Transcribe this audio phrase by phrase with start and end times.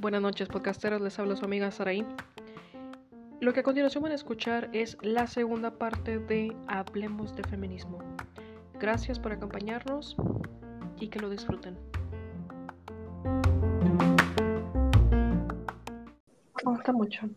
[0.00, 1.00] Buenas noches, podcasteros.
[1.00, 2.04] Les habla su amiga Saraí.
[3.40, 8.00] Lo que a continuación van a escuchar es la segunda parte de Hablemos de Feminismo.
[8.80, 10.16] Gracias por acompañarnos
[10.98, 11.78] y que lo disfruten.
[16.64, 17.30] Me gusta mucho.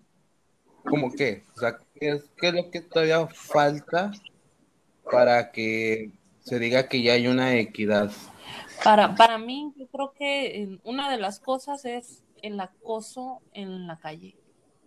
[0.86, 1.44] ¿Cómo qué?
[1.56, 4.12] O sea, ¿qué es, ¿qué es lo que todavía falta
[5.04, 6.12] para que
[6.44, 8.12] se diga que ya hay una equidad?
[8.84, 13.98] Para, para mí, yo creo que una de las cosas es el acoso en la
[13.98, 14.36] calle.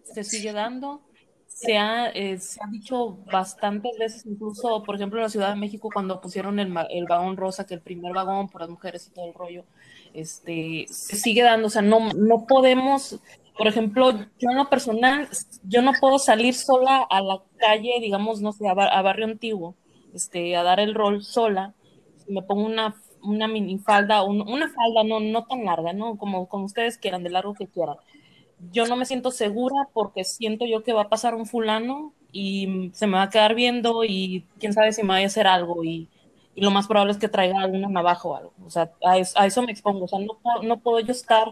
[0.04, 1.02] Se sigue dando,
[1.46, 5.56] se ha, eh, se ha dicho bastantes veces, incluso, por ejemplo, en la Ciudad de
[5.56, 9.10] México, cuando pusieron el, el vagón rosa, que el primer vagón por las mujeres y
[9.10, 9.64] todo el rollo,
[10.12, 13.18] este, se sigue dando, o sea, no, no podemos,
[13.56, 15.28] por ejemplo, yo en lo personal,
[15.62, 19.74] yo no puedo salir sola a la calle, digamos, no sé, a, Barrio Antiguo,
[20.16, 21.74] este, a dar el rol sola,
[22.28, 26.16] me pongo una, una minifalda, una falda no, no tan larga, ¿no?
[26.18, 27.96] Como, como ustedes quieran, de largo que quieran
[28.72, 32.90] yo no me siento segura porque siento yo que va a pasar un fulano y
[32.94, 35.84] se me va a quedar viendo y quién sabe si me vaya a hacer algo
[35.84, 36.08] y,
[36.54, 38.52] y lo más probable es que traiga alguna navaja o algo.
[38.64, 40.04] O sea, a eso, a eso me expongo.
[40.04, 41.48] O sea, no, no puedo yo estar,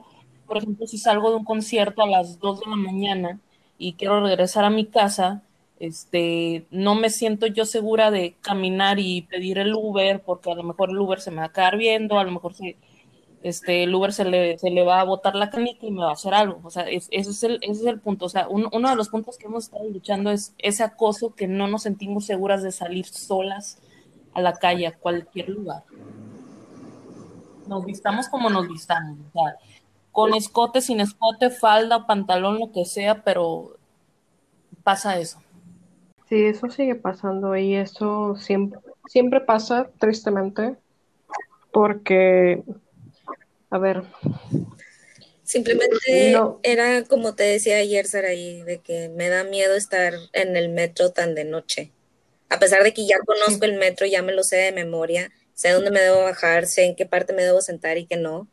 [0.47, 3.41] por ejemplo, si salgo de un concierto a las 2 de la mañana
[3.79, 5.43] y quiero regresar a mi casa,
[5.81, 10.63] este, no me siento yo segura de caminar y pedir el Uber porque a lo
[10.63, 12.55] mejor el Uber se me va a quedar viendo, a lo mejor
[13.43, 16.11] este, el Uber se le, se le va a botar la canica y me va
[16.11, 16.61] a hacer algo.
[16.65, 18.25] O sea, ese, es el, ese es el punto.
[18.27, 21.67] O sea, uno de los puntos que hemos estado luchando es ese acoso que no
[21.67, 23.79] nos sentimos seguras de salir solas
[24.33, 25.83] a la calle, a cualquier lugar.
[27.67, 29.19] Nos vistamos como nos vistamos.
[29.29, 29.57] O sea,
[30.11, 33.77] con escote, sin escote, falda, pantalón, lo que sea, pero
[34.83, 35.44] pasa eso.
[36.35, 40.75] Sí, eso sigue pasando y eso siempre, siempre pasa, tristemente,
[41.73, 42.61] porque
[43.71, 44.03] a ver.
[45.45, 50.71] Simplemente era como te decía ayer, Saraí, de que me da miedo estar en el
[50.71, 51.93] metro tan de noche.
[52.49, 55.71] A pesar de que ya conozco el metro, ya me lo sé de memoria, sé
[55.71, 58.49] dónde me debo bajar, sé en qué parte me debo sentar y qué no.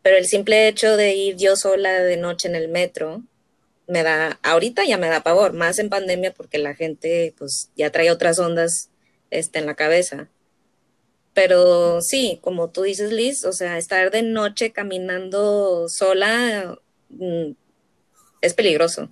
[0.00, 3.24] Pero el simple hecho de ir yo sola de noche en el metro
[3.92, 7.92] me da, ahorita ya me da pavor, más en pandemia porque la gente pues ya
[7.92, 8.88] trae otras ondas
[9.30, 10.28] este, en la cabeza.
[11.34, 16.78] Pero sí, como tú dices, Liz, o sea, estar de noche caminando sola
[17.10, 17.52] mm,
[18.40, 19.10] es peligroso.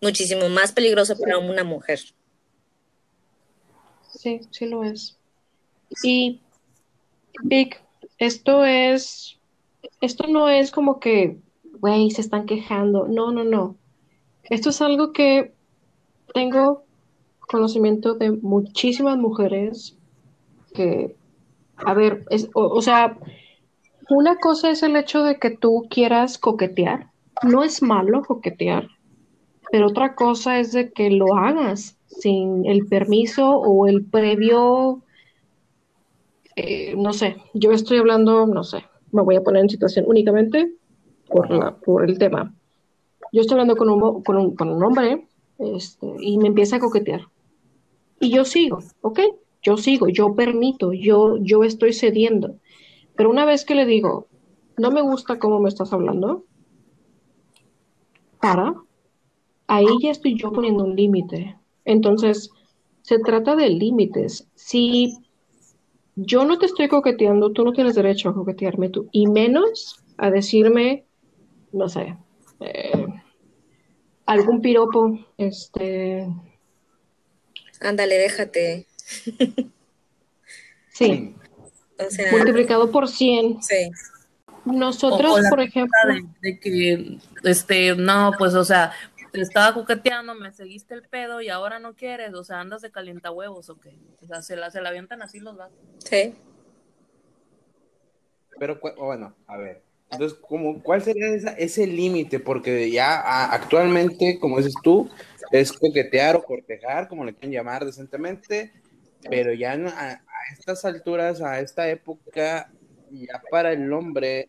[0.00, 2.00] Muchísimo más peligroso para una mujer.
[4.10, 5.16] Sí, sí lo es.
[6.02, 6.40] Y,
[7.44, 7.80] Vic,
[8.18, 9.38] esto es,
[10.00, 11.38] esto no es como que,
[11.80, 13.06] güey, se están quejando.
[13.08, 13.76] No, no, no.
[14.44, 15.54] Esto es algo que
[16.32, 16.84] tengo
[17.40, 19.96] conocimiento de muchísimas mujeres
[20.74, 21.14] que,
[21.76, 23.16] a ver, es, o, sea,
[24.10, 27.10] una cosa es el hecho de que tú quieras coquetear.
[27.42, 28.88] No es malo coquetear,
[29.70, 35.02] pero otra cosa es de que lo hagas sin el permiso o el previo,
[36.56, 40.72] eh, no sé, yo estoy hablando, no sé, me voy a poner en situación únicamente
[41.34, 42.54] por, la, por el tema.
[43.32, 45.26] Yo estoy hablando con un, con un, con un hombre
[45.58, 47.22] este, y me empieza a coquetear.
[48.20, 49.18] Y yo sigo, ¿ok?
[49.64, 52.56] yo sigo, yo permito, yo, yo estoy cediendo.
[53.16, 54.28] Pero una vez que le digo,
[54.76, 56.44] no me gusta cómo me estás hablando,
[58.40, 58.74] para,
[59.66, 61.56] ahí ya estoy yo poniendo un límite.
[61.86, 62.50] Entonces,
[63.00, 64.46] se trata de límites.
[64.54, 65.16] Si
[66.14, 70.30] yo no te estoy coqueteando, tú no tienes derecho a coquetearme tú, y menos a
[70.30, 71.06] decirme,
[71.74, 72.16] no sé,
[72.60, 73.06] eh,
[74.26, 76.28] algún piropo, este...
[77.80, 78.86] Ándale, déjate.
[80.94, 81.34] Sí.
[82.30, 83.62] Multiplicado por 100.
[83.62, 83.90] Sí.
[84.64, 85.98] Nosotros, por ejemplo.
[86.40, 88.92] De, que, este, no, pues, o sea,
[89.32, 92.90] te estaba coqueteando, me seguiste el pedo y ahora no quieres, o sea, andas de
[92.90, 93.98] calienta huevos o qué.
[94.22, 95.76] O sea, se la, se la avientan así los gatos.
[95.98, 96.34] Sí.
[98.58, 99.83] Pero, bueno, a ver.
[100.14, 101.26] Entonces, ¿cómo, ¿cuál sería
[101.58, 102.40] ese límite?
[102.40, 105.10] Porque ya actualmente, como dices tú,
[105.52, 108.72] es coquetear o cortejar, como le quieren llamar decentemente,
[109.28, 110.22] pero ya a,
[110.58, 112.72] estas alturas, a esta época,
[113.10, 114.48] ya para el hombre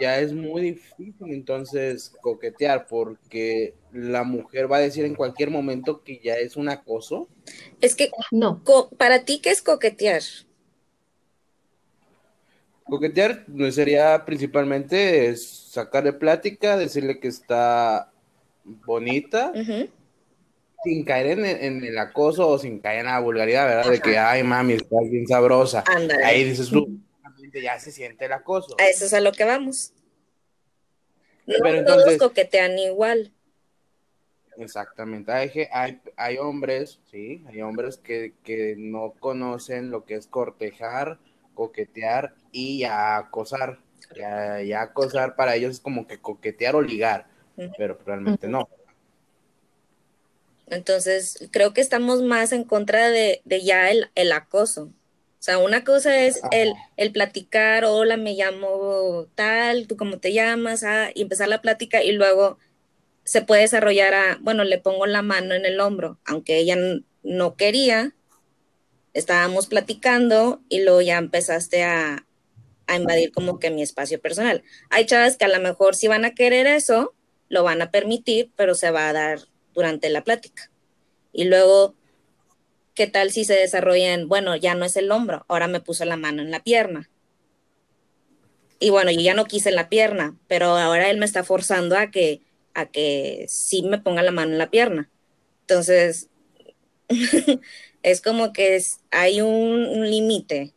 [0.00, 6.02] ya es muy difícil entonces coquetear porque la mujer va a decir en cualquier momento
[6.04, 7.28] que ya es un acoso.
[7.80, 8.62] Es que no.
[8.96, 10.22] para ti qué es coquetear?
[12.90, 18.10] Coquetear sería principalmente sacarle plática, decirle que está
[18.64, 19.52] bonita,
[20.82, 23.90] sin caer en, en el acoso o sin caer en la vulgaridad, ¿verdad?
[23.90, 25.84] De que, ay, mami, estás bien sabrosa.
[25.86, 26.24] Ándale.
[26.24, 26.98] Ahí dices tú,
[27.62, 28.76] ya se siente el acoso.
[28.78, 29.92] A eso es a lo que vamos.
[31.46, 33.32] No Pero todos entonces- coquetean igual.
[34.56, 35.32] Exactamente.
[35.32, 35.50] Hay,
[36.16, 41.18] hay hombres, sí, hay hombres que, que no conocen lo que es cortejar,
[41.60, 43.78] coquetear y ya acosar.
[44.16, 47.26] Ya, ya acosar para ellos es como que coquetear o ligar,
[47.76, 48.68] pero realmente no.
[50.68, 54.84] Entonces, creo que estamos más en contra de, de ya el, el acoso.
[54.84, 60.32] O sea, una cosa es el, el platicar, hola, me llamo tal, tú cómo te
[60.32, 62.58] llamas, ah, y empezar la plática y luego
[63.24, 66.76] se puede desarrollar a, bueno, le pongo la mano en el hombro, aunque ella
[67.22, 68.14] no quería,
[69.14, 72.26] estábamos platicando y luego ya empezaste a,
[72.86, 74.62] a invadir como que mi espacio personal.
[74.90, 77.14] Hay chavas que a lo mejor si van a querer eso,
[77.48, 79.40] lo van a permitir, pero se va a dar
[79.74, 80.70] durante la plática.
[81.32, 81.94] Y luego,
[82.94, 84.28] ¿qué tal si se desarrollan?
[84.28, 87.08] Bueno, ya no es el hombro, ahora me puso la mano en la pierna.
[88.80, 92.10] Y bueno, yo ya no quise la pierna, pero ahora él me está forzando a
[92.10, 92.40] que,
[92.74, 95.10] a que sí me ponga la mano en la pierna.
[95.62, 96.28] Entonces,
[98.02, 100.74] es como que es- hay un, un límite.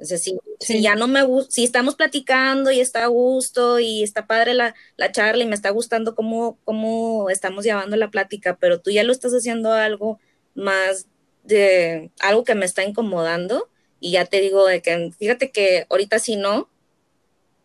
[0.00, 3.78] O sea, si, si ya no me gusta, si estamos platicando y está a gusto
[3.80, 8.10] y está padre la, la charla y me está gustando cómo, cómo estamos llevando la
[8.10, 10.18] plática, pero tú ya lo estás haciendo algo
[10.54, 11.06] más
[11.44, 13.68] de algo que me está incomodando
[14.00, 16.70] y ya te digo de que fíjate que ahorita sí no,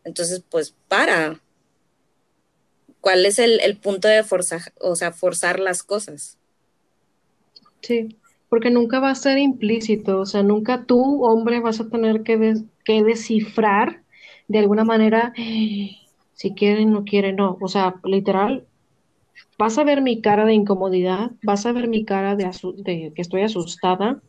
[0.03, 1.41] entonces pues para.
[2.99, 6.37] ¿Cuál es el, el punto de forzar, o sea, forzar las cosas?
[7.81, 8.17] Sí,
[8.55, 12.37] porque nunca va a ser implícito, o sea, nunca tú, hombre, vas a tener que,
[12.37, 14.03] des- que descifrar
[14.47, 15.33] de alguna manera
[16.33, 17.57] si quieren, no quieren, no.
[17.61, 18.65] O sea, literal,
[19.59, 22.49] vas a ver mi cara de incomodidad, vas a ver mi cara de,
[23.15, 24.21] que estoy asustada,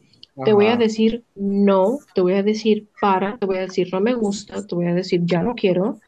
[0.42, 4.00] te voy a decir no, te voy a decir para, te voy a decir no
[4.00, 6.00] me gusta, te voy a decir ya no quiero,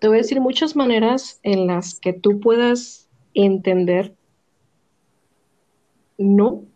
[0.00, 4.16] te voy a decir muchas maneras en las que tú puedas entender
[6.18, 6.67] no.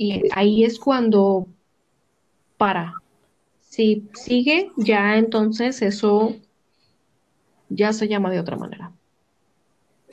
[0.00, 1.46] Y ahí es cuando
[2.56, 2.94] para.
[3.60, 6.36] Si sigue, ya entonces eso
[7.68, 8.92] ya se llama de otra manera.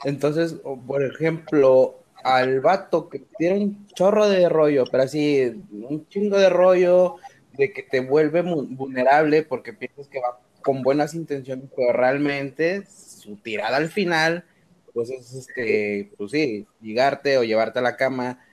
[0.04, 0.56] Entonces,
[0.86, 6.50] por ejemplo, al vato que tiene un chorro de rollo, pero así, un chingo de
[6.50, 7.16] rollo,
[7.54, 13.36] de que te vuelve vulnerable porque piensas que va con buenas intenciones, pero realmente su
[13.36, 14.44] tirada al final,
[14.92, 18.44] pues es este, pues sí, llegarte o llevarte a la cama.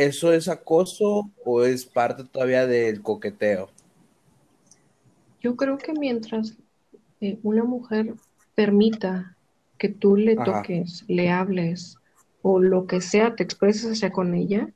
[0.00, 3.68] ¿Eso es acoso o es parte todavía del coqueteo?
[5.42, 6.56] Yo creo que mientras
[7.20, 8.14] eh, una mujer
[8.54, 9.36] permita
[9.76, 10.62] que tú le Ajá.
[10.62, 11.98] toques, le hables
[12.40, 14.70] o lo que sea, te expreses hacia con ella,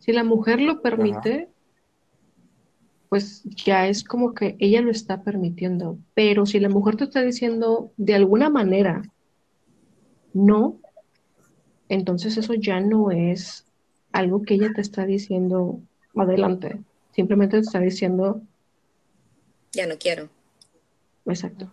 [0.00, 1.48] si la mujer lo permite,
[3.08, 5.96] pues ya es como que ella lo está permitiendo.
[6.12, 9.00] Pero si la mujer te está diciendo de alguna manera
[10.34, 10.78] no,
[11.88, 13.64] entonces eso ya no es
[14.18, 15.80] algo que ella te está diciendo
[16.16, 16.78] adelante.
[17.14, 18.40] Simplemente te está diciendo,
[19.72, 20.28] Ya no quiero.
[21.26, 21.70] exacto.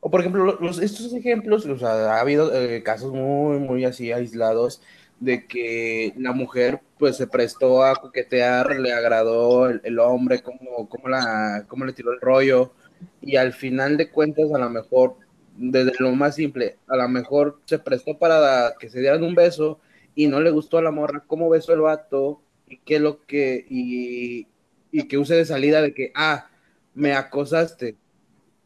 [0.00, 3.84] O por ejemplo, lo- los, estos ejemplos, o sea, ha habido eh, casos muy, muy
[3.84, 4.80] así aislados
[5.20, 10.88] de que la mujer pues se prestó a coquetear, le agradó el, el hombre, cómo,
[10.88, 12.72] cómo, la, cómo le tiró el rollo,
[13.20, 15.16] y al final de cuentas a lo mejor,
[15.56, 19.78] desde lo más simple, a lo mejor se prestó para que se dieran un beso
[20.14, 23.66] y no le gustó a la morra cómo besó el vato y qué lo que,
[23.68, 24.46] y,
[24.90, 26.48] y que use de salida de que, ah,
[26.94, 27.96] me acosaste.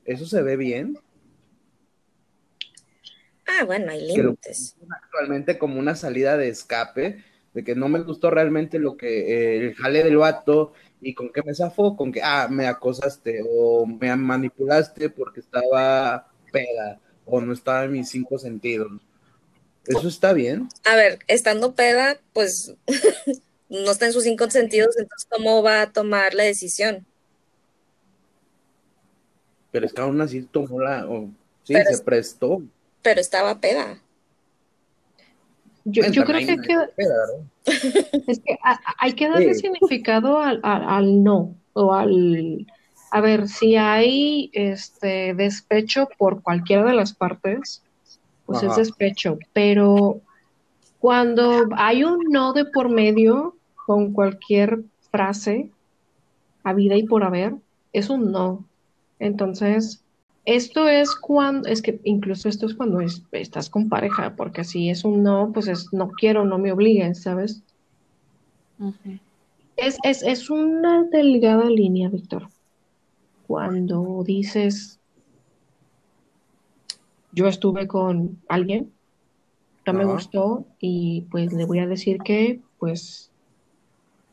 [0.05, 0.99] ¿Eso se ve bien?
[3.47, 4.77] Ah, bueno, hay límites.
[4.91, 7.25] actualmente como una salida de escape,
[7.55, 11.31] de que no me gustó realmente lo que eh, el jale del vato y con
[11.33, 17.41] qué me zafó, con que, ah, me acosaste o me manipulaste porque estaba peda o
[17.41, 18.91] no estaba en mis cinco sentidos.
[19.89, 20.69] ¿Eso está bien?
[20.85, 22.75] A ver, estando peda, pues
[23.69, 27.07] no está en sus cinco sentidos, entonces ¿cómo va a tomar la decisión?
[29.71, 31.07] Pero es que aún así tomó la...
[31.09, 31.31] o-
[31.65, 32.63] sí, Pero se es- prestó.
[33.03, 34.01] Pero estaba peda.
[35.85, 36.89] Yo, yo creo que, hay que-
[38.27, 39.61] es que a- hay que darle Sí.
[39.61, 42.67] significado al, al- al no o al...
[43.13, 47.83] A ver, si hay este despecho por cualquiera de las partes,
[48.47, 50.23] pues es despecho, pero
[50.99, 55.73] cuando hay un no de por medio con cualquier frase,
[56.65, 57.57] a vida y por haber,
[57.93, 58.69] es un no.
[59.19, 60.03] Entonces,
[60.45, 64.91] Esto es cuando, es que incluso esto es cuando es- estás con pareja, porque si
[64.91, 67.65] es un no, pues es no quiero, no me obliguen, ¿sabes?
[69.77, 72.49] Es, es, es una delgada línea, Víctor.
[73.43, 74.96] Cuando dices,
[77.37, 78.93] yo estuve con alguien,
[79.87, 80.15] no me Ajá.
[80.15, 83.31] gustó y pues le voy a decir que, pues,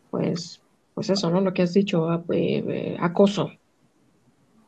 [0.10, 0.62] pues,
[0.95, 1.41] pues eso, ¿no?
[1.41, 3.51] Lo que has dicho, ah, eh, eh, acoso.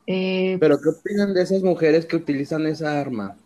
[0.06, 3.36] Eh, Pero ¿qué opinan de esas mujeres que utilizan esa arma?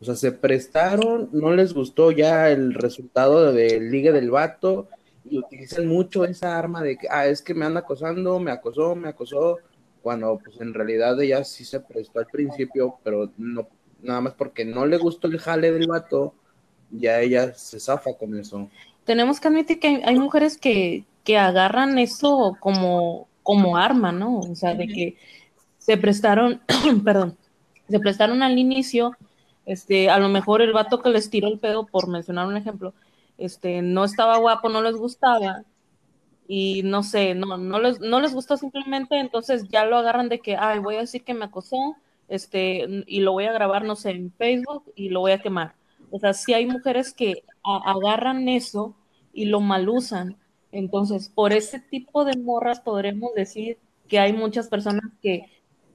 [0.00, 4.88] O sea, se prestaron, no les gustó ya el resultado del ligue del vato
[5.24, 8.94] y utilizan mucho esa arma de que, ah, es que me anda acosando, me acosó,
[8.94, 9.58] me acosó,
[10.04, 13.66] cuando pues en realidad ella sí se prestó al principio, pero no,
[14.02, 16.34] nada más porque no le gustó el jale del vato,
[16.90, 18.68] ya ella se zafa con eso.
[19.06, 24.40] Tenemos que admitir que hay, hay mujeres que, que agarran eso como, como arma, ¿no?
[24.40, 25.16] O sea, de que
[25.78, 26.60] se prestaron,
[27.02, 27.38] perdón,
[27.88, 29.16] se prestaron al inicio,
[29.64, 32.92] este, a lo mejor el vato que les tiró el pedo, por mencionar un ejemplo,
[33.38, 35.64] este, no estaba guapo, no les gustaba,
[36.46, 40.40] y no sé, no, no les, no les gustó simplemente, entonces ya lo agarran de
[40.40, 41.96] que, ay, voy a decir que me acosó,
[42.28, 45.74] este, y lo voy a grabar, no sé, en Facebook y lo voy a quemar.
[46.10, 48.94] O sea, sí hay mujeres que agarran eso
[49.32, 50.36] y lo malusan.
[50.72, 55.50] Entonces, por ese tipo de morras podremos decir que hay muchas personas que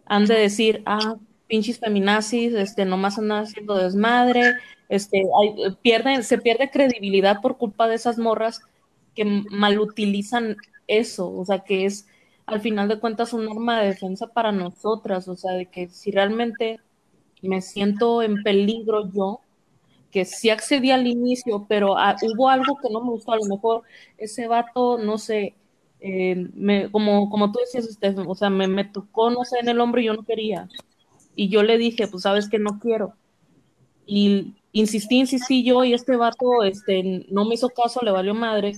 [0.06, 1.16] han de decir, ah,
[1.48, 4.56] pinches feminazis, este, nomás andan haciendo desmadre,
[4.88, 8.62] este, hay- pierden, se pierde credibilidad por culpa de esas morras
[9.20, 10.56] que malutilizan
[10.88, 12.08] eso, o sea, que es
[12.46, 16.10] al final de cuentas un arma de defensa para nosotras, o sea, de que si
[16.12, 16.80] realmente
[17.42, 19.42] me siento en peligro yo,
[20.10, 23.46] que sí accedí al inicio, pero ah, hubo algo que no me gustó, a lo
[23.46, 23.84] mejor
[24.18, 25.54] ese vato, no sé,
[26.00, 29.68] eh, me, como, como tú decías, Steph, o sea, me, me tocó, no sé, en
[29.68, 30.70] el hombro y yo no quería,
[31.36, 33.16] y yo le dije, pues sabes que no quiero,
[34.06, 38.74] y insistí, insistí yo, y este vato, este, no me hizo caso, le valió madre,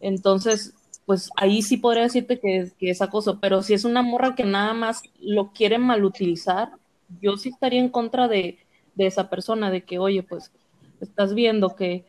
[0.00, 0.74] entonces,
[1.06, 4.44] pues ahí sí podría decirte que, que es acoso, pero si es una morra que
[4.44, 6.72] nada más lo quiere malutilizar,
[7.20, 8.58] yo sí estaría en contra de,
[8.94, 10.52] de esa persona, de que, oye, pues
[11.00, 12.04] estás viendo que,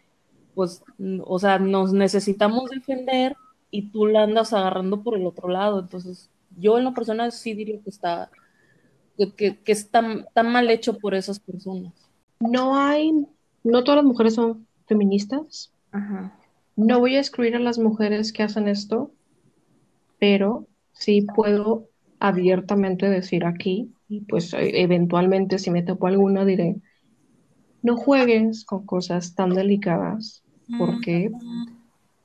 [0.55, 0.83] pues,
[1.23, 3.37] o sea, nos necesitamos defender
[3.71, 5.79] y tú la andas agarrando por el otro lado.
[5.79, 8.29] Entonces, yo en lo personal sí diría que está,
[9.17, 11.93] que, que, que está tan mal hecho por esas personas.
[12.39, 13.27] no hay,
[13.63, 15.71] no todas las mujeres son feministas.
[15.91, 16.38] Ajá.
[16.79, 19.13] No voy a excluir a las mujeres que hacen esto,
[20.19, 21.87] pero sí puedo
[22.19, 26.75] abiertamente decir aquí, y pues e- eventualmente si me topo alguna diré,
[27.81, 30.43] no juegues con cosas tan delicadas
[30.77, 31.31] porque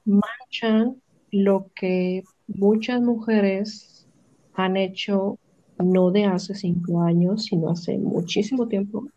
[0.05, 4.09] manchan lo que muchas mujeres
[4.55, 5.39] han hecho
[5.79, 9.09] no de hace cinco años, sino hace muchísimo tiempo.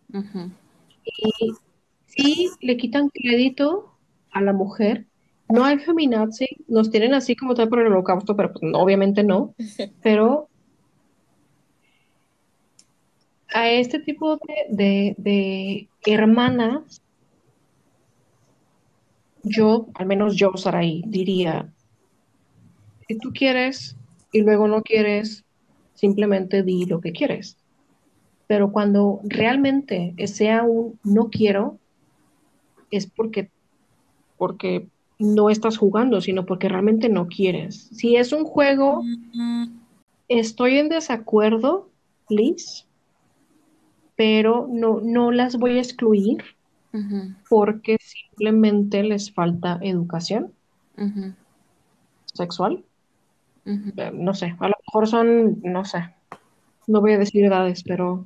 [1.05, 1.53] Y
[2.05, 3.97] sí le quitan crédito
[4.31, 5.07] a la mujer.
[5.49, 9.23] No hay feminazi, nos tienen así como tal por el holocausto, pero pues, no, obviamente
[9.23, 9.55] no.
[10.01, 10.49] Pero
[13.53, 17.01] a este tipo de, de- de hermanas,
[19.43, 21.73] yo, al menos yo, Saraí, diría,
[23.07, 23.95] si tú quieres
[24.31, 25.45] y luego no quieres,
[25.93, 27.57] simplemente di lo que quieres.
[28.47, 31.79] Pero cuando realmente sea un no quiero,
[32.91, 33.49] es porque,
[34.37, 37.89] porque no estás jugando, sino porque realmente no quieres.
[37.91, 39.03] Si es un juego,
[40.27, 41.89] estoy en desacuerdo,
[42.29, 42.85] Liz,
[44.15, 46.43] pero no, no las voy a excluir
[47.49, 50.53] porque simplemente les falta educación
[52.33, 52.83] sexual.
[53.97, 56.13] Eh, No sé, a lo mejor son, no sé,
[56.87, 58.25] no voy a decir edades, pero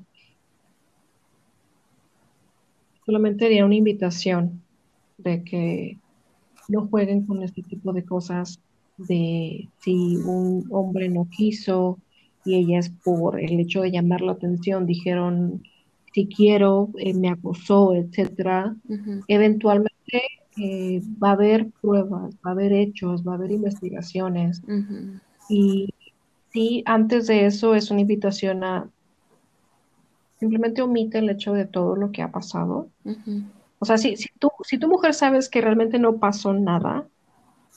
[3.06, 4.62] solamente haría una invitación
[5.18, 6.01] de que
[6.72, 8.60] no jueguen con este tipo de cosas
[8.98, 12.00] de si un hombre no quiso
[12.46, 15.64] y ellas por el hecho de llamar la atención dijeron
[16.14, 18.76] si quiero, eh, me acosó, etcétera.
[19.28, 20.22] Eventualmente
[20.58, 24.62] eh, va a haber pruebas, va a haber hechos, va a haber investigaciones
[25.50, 25.94] y
[26.52, 28.90] sí, antes de eso es una invitación a
[30.40, 32.90] simplemente omite el hecho de todo lo que ha pasado.
[33.82, 37.08] O sea, si, si tú, si tu mujer sabes que realmente no pasó nada,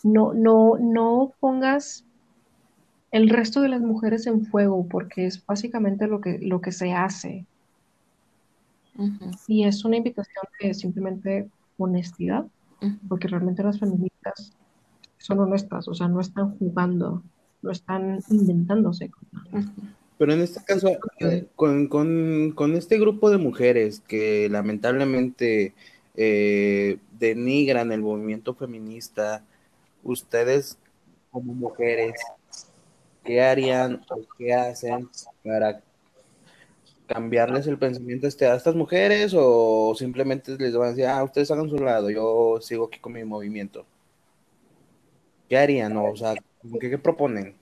[0.02, 2.04] no, no, no pongas
[3.10, 6.92] el resto de las mujeres en fuego, porque es básicamente lo que, lo que se
[6.92, 7.46] hace.
[9.48, 12.44] Y es una invitación de simplemente honestidad,
[13.08, 14.52] porque realmente las feministas
[15.16, 17.22] son honestas, o sea, no están jugando,
[17.62, 19.42] no están inventándose cosas.
[19.52, 19.88] Ujú.
[20.18, 20.88] Pero en este caso,
[21.20, 25.74] eh, con, con, con, este grupo de mujeres que lamentablemente
[26.14, 29.44] eh, denigran el movimiento feminista,
[30.02, 30.78] ustedes
[31.30, 32.14] como mujeres,
[33.24, 35.08] ¿qué harían o qué hacen
[35.42, 35.80] para
[37.06, 41.50] cambiarles el pensamiento este, a estas mujeres o simplemente les van a decir, ah, ustedes
[41.50, 43.84] hagan su lado, yo sigo aquí con mi movimiento?
[45.48, 45.96] ¿Qué harían?
[45.96, 46.34] O sea,
[46.80, 47.54] ¿qué, proponen?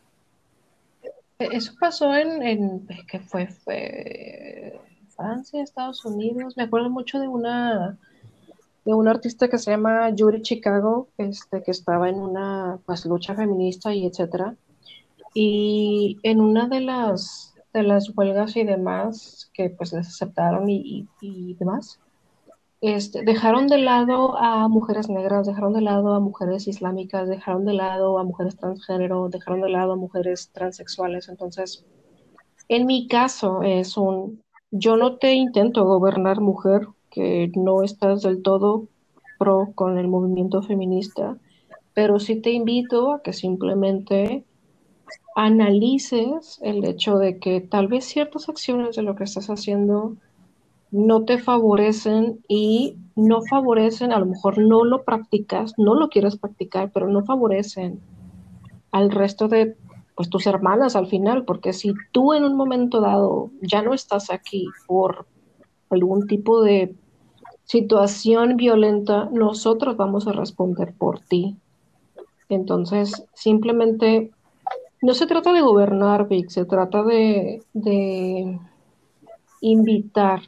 [1.38, 3.47] Eso pasó en, en ¿qué fue?
[3.49, 4.78] fue
[5.16, 6.56] Francia, Estados Unidos.
[6.56, 7.99] Me acuerdo mucho de una
[8.85, 13.35] de un artista que se llama Yuri Chicago, este, que estaba en una pues, lucha
[13.35, 14.57] feminista y etcétera.
[15.35, 21.09] Y en una de las, de las huelgas y demás, que pues les aceptaron y,
[21.21, 22.01] y, demás,
[22.81, 27.75] este, dejaron de lado a mujeres negras, dejaron de lado a mujeres islámicas, dejaron de
[27.75, 31.29] lado a mujeres transgénero, dejaron de lado a mujeres transexuales.
[31.29, 31.87] Entonces,
[32.69, 38.42] en mi caso es un, yo no te intento gobernar mujer, que no estás del
[38.42, 38.88] todo
[39.38, 41.37] pro con el movimiento feminista,
[41.95, 44.45] pero sí te invito a que simplemente
[45.37, 50.16] analices el hecho de que tal vez ciertas acciones de lo que estás haciendo
[50.90, 56.37] no te favorecen y no favorecen, a lo mejor no lo practicas, no lo quieres
[56.37, 58.00] practicar, pero no favorecen
[58.90, 59.76] al resto de
[60.14, 64.31] pues tus hermanas al final, porque si tú en un momento dado ya no estás
[64.31, 65.26] aquí por
[65.88, 66.95] algún tipo de
[67.73, 71.57] situación violenta, nosotros vamos a responder por ti.
[72.50, 74.31] Entonces, simplemente
[75.00, 77.62] no se trata de gobernar, Vic, se trata de,
[79.62, 80.43] invitar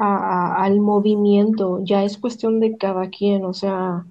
[0.00, 1.78] al movimiento.
[1.84, 4.04] Ya es cuestión de cada quien, o sea,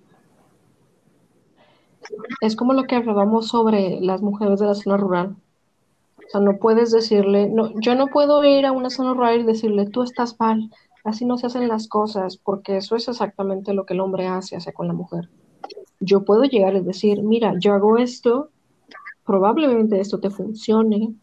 [2.40, 5.36] es como lo que hablábamos sobre las mujeres de la zona rural.
[6.18, 9.44] O sea, no puedes decirle, no, yo no puedo ir a una zona rural y
[9.44, 10.70] decirle, tú estás mal,
[11.04, 14.58] Así no se hacen las cosas, porque eso es exactamente lo que el hombre hace
[14.74, 15.30] con la mujer.
[16.00, 18.50] Yo puedo llegar y decir, mira, yo hago esto,
[19.26, 21.16] probablemente esto te funcione.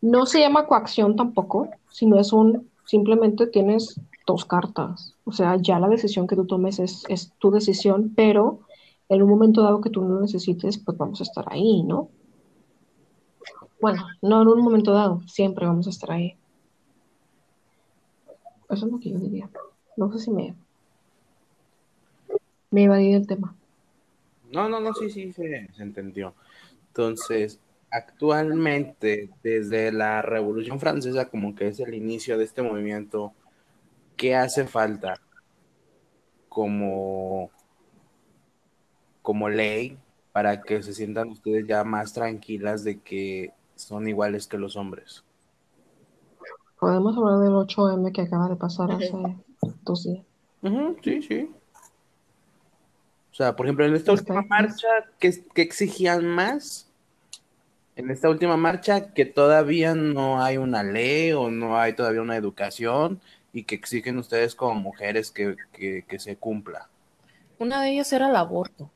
[0.00, 5.14] No se llama coacción tampoco, sino es un, simplemente tienes dos cartas.
[5.24, 8.60] O sea, ya la decisión que tú tomes es, es tu decisión, pero
[9.08, 12.08] en un momento dado que tú no necesites, pues vamos a estar ahí, ¿no?
[13.80, 16.34] Bueno, no en un momento dado, siempre vamos a estar ahí.
[18.68, 19.48] Eso es lo que yo diría.
[19.96, 20.54] No sé si me,
[22.70, 23.54] me evadí del tema.
[24.52, 26.34] No, no, no, sí, sí, se, se entendió.
[26.88, 33.32] Entonces, actualmente, desde la Revolución Francesa, como que es el inicio de este movimiento,
[34.16, 35.20] ¿qué hace falta
[36.48, 37.50] como,
[39.22, 39.98] como ley
[40.32, 45.24] para que se sientan ustedes ya más tranquilas de que son iguales que los hombres?
[46.78, 49.12] Podemos hablar del 8M que acaba de pasar hace
[49.82, 50.24] dos días.
[51.02, 51.50] sí, sí.
[53.32, 54.88] O sea, por ejemplo, en esta última marcha,
[55.18, 56.88] ¿qué, exigían más?
[57.96, 62.36] En esta última marcha, que todavía no hay una ley o no hay todavía una
[62.36, 63.20] educación
[63.52, 66.88] y que exigen ustedes como mujeres que, que se cumpla.
[67.58, 68.90] Una de ellas era el aborto.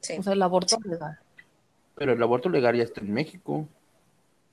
[0.00, 0.16] Sí.
[0.18, 1.18] O sea, el aborto legal.
[1.94, 3.66] Pero el aborto legal ya está en México.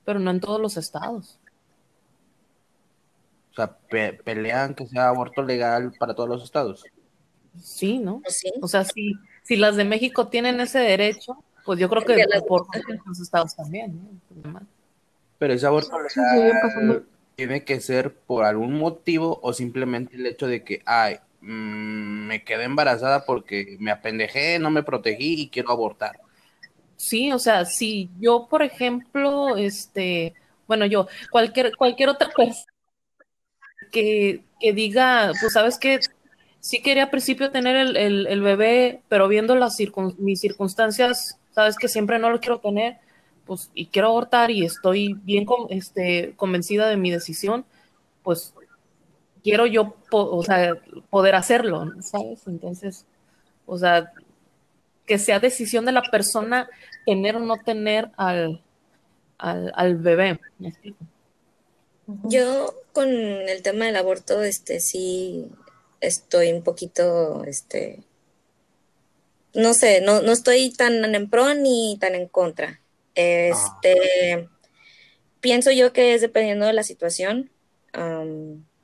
[0.04, 1.38] Pero no en todos los estados.
[3.56, 3.74] O sea,
[4.22, 6.84] pelean que sea aborto legal para todos los estados.
[7.58, 8.20] Sí, ¿no?
[8.60, 9.14] O sea, si,
[9.44, 12.66] si las de México tienen ese derecho, pues yo creo que por
[13.06, 14.60] los estados también, ¿no?
[15.38, 20.62] Pero ese aborto legal tiene que ser por algún motivo o simplemente el hecho de
[20.62, 26.20] que, ay, mm, me quedé embarazada porque me apendejé, no me protegí y quiero abortar.
[26.98, 30.34] Sí, o sea, si yo, por ejemplo, este,
[30.66, 32.75] bueno, yo, cualquier, cualquier otra persona
[33.90, 36.00] que, diga, pues sabes que
[36.60, 39.76] sí quería al principio tener el, bebé, pero viendo las
[40.18, 42.98] mis circunstancias, sabes que siempre no lo quiero tener,
[43.44, 47.64] pues y quiero abortar y estoy bien este, convencida de mi decisión,
[48.22, 48.54] pues
[49.42, 50.74] quiero yo o sea,
[51.10, 52.46] poder hacerlo, ¿sabes?
[52.46, 53.06] Entonces,
[53.64, 54.12] o sea,
[55.06, 56.68] que sea decisión de la persona
[57.04, 58.60] tener o no tener al,
[59.38, 60.40] al, al bebé.
[60.58, 60.98] ¿me explico?
[62.24, 65.50] Yo con el tema del aborto, este, sí
[66.00, 68.04] estoy un poquito, este,
[69.54, 72.80] no sé, no, no estoy tan en pro ni tan en contra.
[73.14, 74.48] Este,
[75.40, 77.50] pienso yo que es dependiendo de la situación.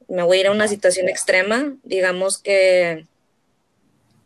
[0.09, 3.07] me voy a ir a una situación extrema, digamos que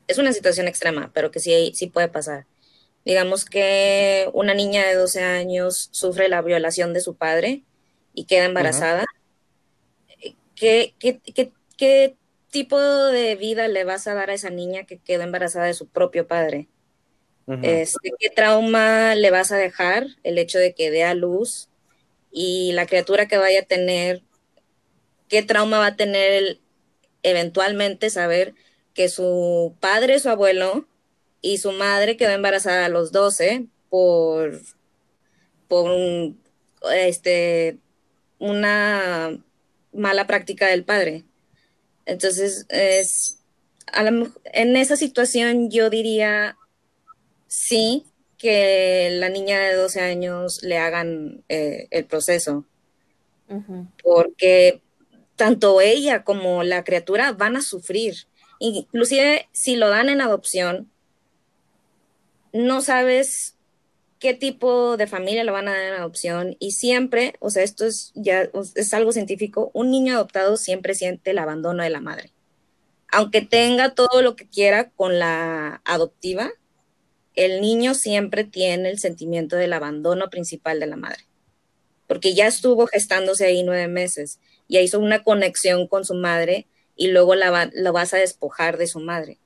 [0.08, 2.46] es una situación extrema, pero que sí, sí puede pasar.
[3.04, 7.62] Digamos que una niña de 12 años sufre la violación de su padre
[8.16, 9.04] y queda embarazada.
[10.56, 12.16] ¿Qué, qué, qué, qué
[12.50, 15.86] tipo de vida le vas a dar a esa niña que quedó embarazada de su
[15.86, 16.66] propio padre?
[17.62, 21.68] Este, ¿Qué trauma le vas a dejar el hecho de que dé a luz
[22.32, 24.22] y la criatura que vaya a tener,
[25.28, 26.58] qué trauma va a tener
[27.22, 28.54] eventualmente saber
[28.94, 30.88] que su padre, su abuelo
[31.40, 34.60] y su madre quedó embarazada a los 12 por,
[35.68, 35.90] por
[36.94, 37.78] este,
[38.38, 39.38] una
[39.92, 41.24] mala práctica del padre.
[42.04, 43.40] Entonces, es,
[44.52, 46.56] en esa situación yo diría
[47.46, 48.04] sí
[48.38, 52.64] que la niña de 12 años le hagan eh, el proceso,
[54.02, 54.82] porque
[55.36, 58.26] tanto ella como la criatura van a sufrir.
[58.58, 60.90] Inclusive si lo dan en adopción,
[62.52, 63.55] no sabes
[64.26, 67.86] qué tipo de familia lo van a dar en adopción y siempre, o sea, esto
[67.86, 72.32] es ya es algo científico, un niño adoptado siempre siente el abandono de la madre.
[73.12, 76.50] Aunque tenga todo lo que quiera con la adoptiva,
[77.36, 81.24] el niño siempre tiene el sentimiento del abandono principal de la madre,
[82.08, 87.12] porque ya estuvo gestándose ahí nueve meses, ya hizo una conexión con su madre y
[87.12, 89.38] luego la, vas a despojar de su madre.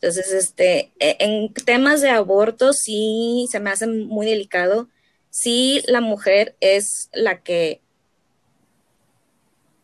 [0.00, 4.88] Entonces, este, e, en temas de aborto sí se me hace muy delicado.
[5.28, 7.80] Sí, la mujer es la que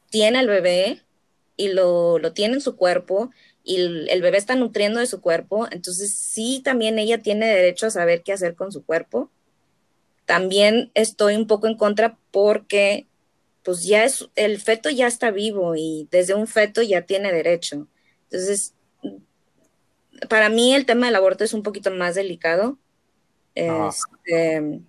[0.09, 1.03] tiene al bebé
[1.57, 3.31] y lo, lo tiene en su cuerpo
[3.67, 7.91] y el, bebé está nutriendo de su cuerpo, entonces sí también ella tiene derecho a
[7.91, 9.29] saber qué hacer con su cuerpo.
[10.25, 13.09] También estoy un poco en contra porque
[13.65, 17.89] pues ya es, el feto ya está vivo y desde un feto ya tiene derecho.
[18.31, 18.73] Entonces,
[20.29, 22.79] para mí el tema del aborto es un poquito más delicado.
[23.55, 24.81] Este,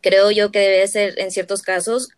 [0.00, 2.10] creo yo que debe ser en ciertos casos.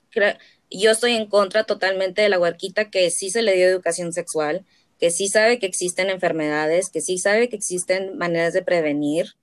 [0.70, 4.66] yo estoy en contra totalmente de la huerquita que sí se le dio educación sexual,
[4.98, 9.36] que sí sabe que existen enfermedades, que sí sabe que existen maneras de prevenir.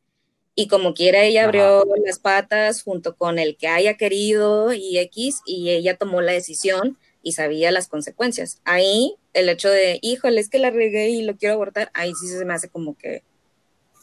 [0.54, 5.41] Y como quiera, ella abrió las patas junto con el que haya querido y X,
[5.45, 8.61] y ella tomó la decisión y sabía las consecuencias.
[8.65, 12.27] Ahí el hecho de, híjole, es que la regué y lo quiero abortar, ahí sí
[12.27, 13.23] se me hace como que,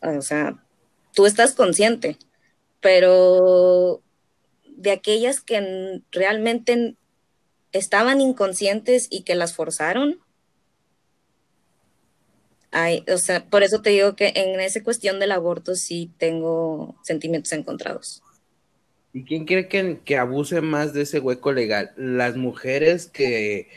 [0.03, 0.61] o sea,
[1.15, 2.19] tú estás consciente,
[2.81, 4.03] pero
[4.67, 6.97] de aquellas que realmente
[7.71, 10.21] estaban inconscientes y que las forzaron,
[13.09, 17.53] o sea, por eso te digo que en esa cuestión del aborto sí tengo sentimientos
[17.53, 18.21] encontrados.
[19.13, 21.93] ¿Y quién cree que, que abuse más de ese hueco legal?
[21.97, 23.69] ¿Las mujeres que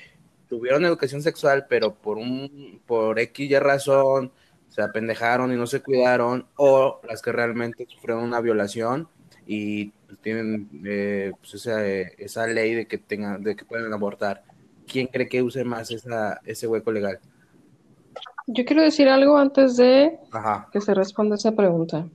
[0.48, 4.32] tuvieron educación sexual, pero por un por X y razón
[4.70, 9.08] se apendejaron y no se cuidaron, o las que realmente sufrieron una violación
[9.48, 14.44] y tienen eh, pues esa, esa, ley de que tengan, de que pueden abortar?
[14.88, 17.20] ¿Quién cree que use más esa, ese hueco legal?
[18.48, 20.20] Yo quiero decir algo antes de
[20.72, 22.08] que se responda esa pregunta.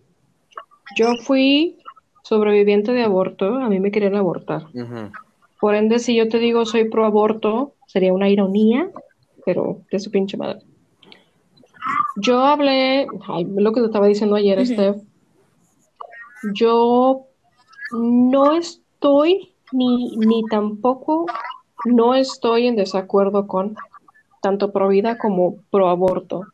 [0.97, 1.80] Yo fui
[2.31, 4.69] sobreviviente de aborto, a mí me querían abortar.
[5.61, 8.89] Por ende, si yo te digo soy pro aborto, sería una ironía,
[9.45, 10.61] pero de su pinche madre.
[12.23, 13.09] Yo hablé,
[13.57, 15.03] lo que te estaba diciendo ayer, Steph.
[16.55, 17.27] Yo
[17.93, 21.27] no estoy ni, ni tampoco
[21.85, 23.75] no estoy en desacuerdo con
[24.41, 26.45] tanto pro vida como pro aborto.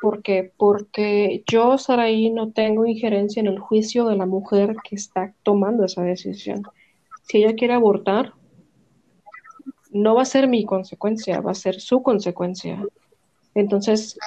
[0.00, 0.52] ¿Por qué?
[0.56, 5.84] Porque yo, Saraí, no tengo injerencia en el juicio de la mujer que está tomando
[5.84, 6.62] esa decisión.
[7.22, 8.32] Si ella quiere abortar,
[9.90, 12.84] no va a ser mi consecuencia, va a ser su consecuencia.
[13.54, 14.18] Entonces,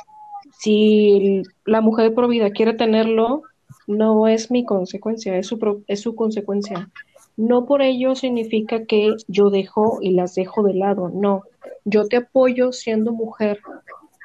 [0.57, 3.43] si la mujer pro vida quiere tenerlo,
[3.87, 6.89] no es mi consecuencia, es su, es su consecuencia.
[7.37, 11.43] No por ello significa que yo dejo y las dejo de lado, no
[11.85, 13.59] yo te apoyo siendo mujer,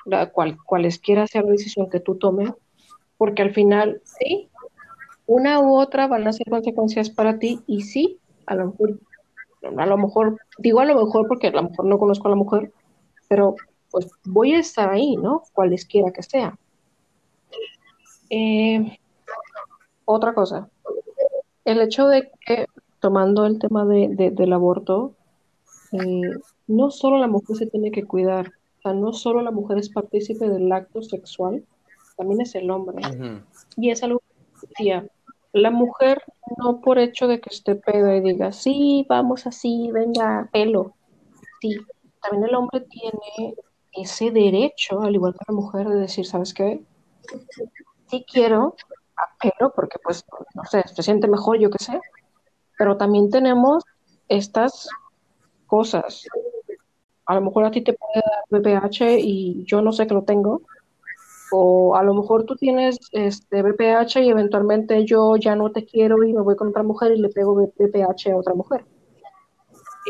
[0.05, 2.53] la cual, cualesquiera sea la decisión que tú tomes,
[3.17, 4.51] porque al final, sí,
[5.27, 8.99] una u otra van a ser consecuencias para ti y sí, a lo mejor,
[9.79, 12.37] a lo mejor, digo a lo mejor porque a lo mejor no conozco a la
[12.37, 12.73] mujer,
[13.29, 13.55] pero
[13.91, 15.45] pues voy a estar ahí, ¿no?
[15.53, 16.59] Cualesquiera que sea.
[18.29, 18.99] Eh,
[20.05, 20.69] otra cosa,
[21.65, 22.67] el hecho de que,
[23.01, 25.15] tomando el tema de, del aborto,
[25.93, 26.31] eh,
[26.67, 28.53] no solo la mujer se tiene que cuidar,
[28.85, 31.65] sea, no solo la mujer es partícipe del acto sexual,
[32.17, 33.03] también es el hombre.
[33.77, 35.07] Y es algo que decía,
[35.53, 36.23] la mujer
[36.59, 40.95] no por hecho de que esté pedo y diga, sí, vamos así, venga, pelo.
[41.61, 41.77] Sí,
[42.23, 43.55] también el hombre tiene
[43.93, 46.83] ese derecho, al igual que la mujer, de decir, ¿sabes qué?
[48.09, 48.75] Sí quiero
[49.17, 52.01] a pero porque pues, no sé, se siente mejor, yo qué sé.
[52.77, 53.85] Pero también tenemos
[54.29, 54.89] estas
[55.67, 56.27] cosas.
[57.27, 60.25] A lo mejor a ti te puede dar VPH y yo no sé que lo
[60.25, 60.63] tengo.
[61.53, 66.23] O a lo mejor tú tienes este VPH y eventualmente yo ya no te quiero
[66.25, 68.85] y me voy con otra mujer y le pego VPH a otra mujer.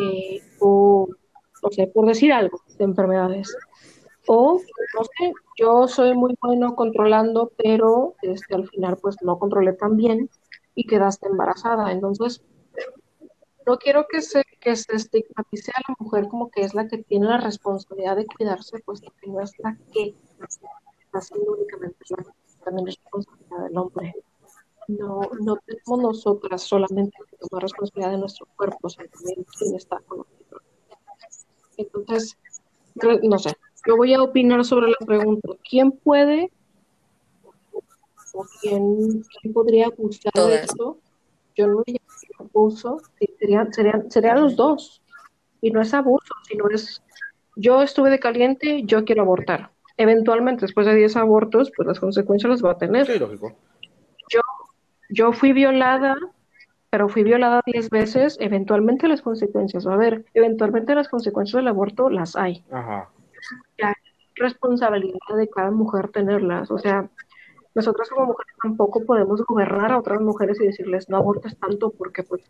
[0.01, 1.09] Eh, o,
[1.63, 3.55] no sé, por decir algo de enfermedades.
[4.27, 4.59] O,
[4.99, 9.97] no sé, yo soy muy bueno controlando, pero este, al final pues no controlé tan
[9.97, 10.31] bien
[10.75, 11.93] y quedaste embarazada.
[11.93, 12.43] Entonces,
[13.67, 16.99] no quiero que se, que se estigmatice a la mujer como que es la que
[16.99, 22.25] tiene la responsabilidad de cuidarse, pues que no es la que está haciendo únicamente la,
[22.65, 24.15] también es responsabilidad del hombre.
[24.89, 29.99] No, no tenemos nosotras solamente que tomar responsabilidad de nuestro cuerpo, sino también quién está
[30.01, 30.63] con nosotros.
[31.77, 32.37] Entonces,
[33.23, 33.53] no sé,
[33.87, 35.49] yo voy a opinar sobre la pregunta.
[35.69, 36.53] ¿Quién puede
[38.35, 40.99] o quién, quién podría abusar de esto?
[41.57, 42.01] Yo no diría
[42.39, 43.01] abuso,
[43.45, 45.03] serían, serían, serían los dos.
[45.61, 47.03] Y no es abuso, sino es,
[47.57, 49.71] yo estuve de caliente, yo quiero abortar.
[49.97, 53.07] Eventualmente, después de 10 abortos, pues las consecuencias las va a tener.
[53.07, 53.57] Sí, lógico.
[54.29, 54.41] Yo,
[55.09, 56.17] yo fui violada,
[56.91, 61.69] pero fui violada 10 veces, eventualmente las consecuencias, va a haber, eventualmente las consecuencias del
[61.69, 62.65] aborto las hay.
[62.71, 63.09] Ajá.
[63.79, 63.95] La
[64.35, 67.09] responsabilidad de cada mujer tenerlas, o sea,
[67.75, 72.23] nosotros como mujeres tampoco podemos gobernar a otras mujeres y decirles no abortes tanto porque
[72.23, 72.43] pues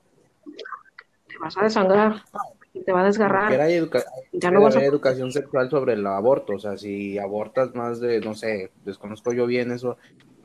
[1.35, 2.23] te vas a desangrar
[2.83, 3.53] te va a desgarrar.
[3.71, 4.85] Educa ya no vas a...
[4.85, 9.47] educación sexual sobre el aborto, o sea, si abortas más de, no sé, desconozco yo
[9.47, 9.97] bien eso,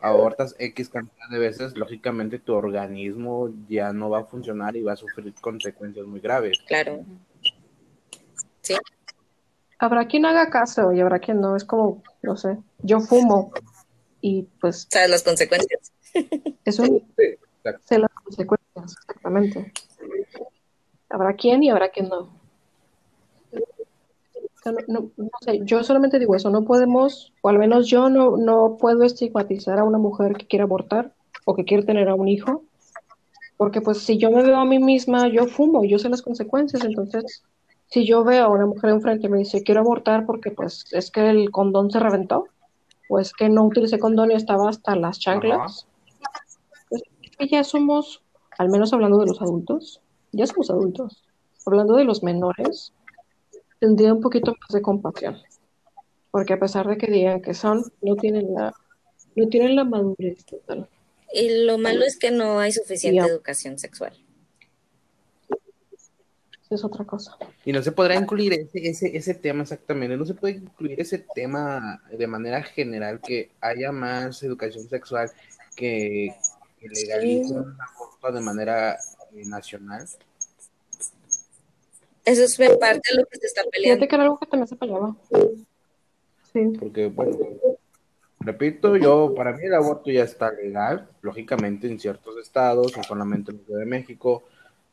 [0.01, 4.93] abortas X cantidad de veces, lógicamente tu organismo ya no va a funcionar y va
[4.93, 6.59] a sufrir consecuencias muy graves.
[6.67, 7.03] Claro.
[8.61, 8.75] Sí.
[9.79, 13.51] Habrá quien haga caso y habrá quien no, es como, no sé, yo fumo
[14.21, 14.87] y pues...
[14.89, 15.93] ¿Sabes las consecuencias?
[16.65, 16.83] Eso
[17.85, 19.73] sé las consecuencias, exactamente.
[21.09, 22.29] Habrá quien y habrá quien no.
[24.87, 28.77] No, no, sé, yo solamente digo eso, no podemos, o al menos yo no, no
[28.79, 31.13] puedo estigmatizar a una mujer que quiere abortar
[31.45, 32.63] o que quiere tener a un hijo,
[33.57, 36.83] porque pues si yo me veo a mí misma, yo fumo, yo sé las consecuencias,
[36.83, 37.43] entonces
[37.87, 41.09] si yo veo a una mujer enfrente y me dice quiero abortar porque pues es
[41.09, 42.45] que el condón se reventó,
[43.09, 45.87] o es que no utilicé condón y estaba hasta las chanclas,
[46.89, 48.21] pues ya somos,
[48.57, 51.23] al menos hablando de los adultos, ya somos adultos.
[51.65, 52.93] Hablando de los menores,
[53.79, 55.37] tendría un poquito más de compasión.
[56.31, 58.73] Porque a pesar de que digan que son, no tienen la,
[59.35, 60.87] no tienen la madurez total.
[61.33, 64.13] Y lo malo es que no hay suficiente educación sexual.
[66.69, 67.35] Es otra cosa.
[67.65, 71.17] Y no se podrá incluir ese, ese, ese tema exactamente, no se puede incluir ese
[71.33, 75.31] tema de manera general, que haya más educación sexual
[75.75, 76.35] que,
[76.79, 78.99] que legalice un aborto de manera
[79.33, 80.07] nacional.
[82.25, 83.95] Eso es parte de lo que se está peleando.
[83.95, 85.15] Fíjate que era algo que también se peleaba.
[86.53, 86.77] Sí.
[86.79, 87.37] Porque, bueno,
[88.39, 93.51] repito, yo, para mí el aborto ya está legal, lógicamente en ciertos estados, no solamente
[93.51, 94.43] en la Ciudad de México,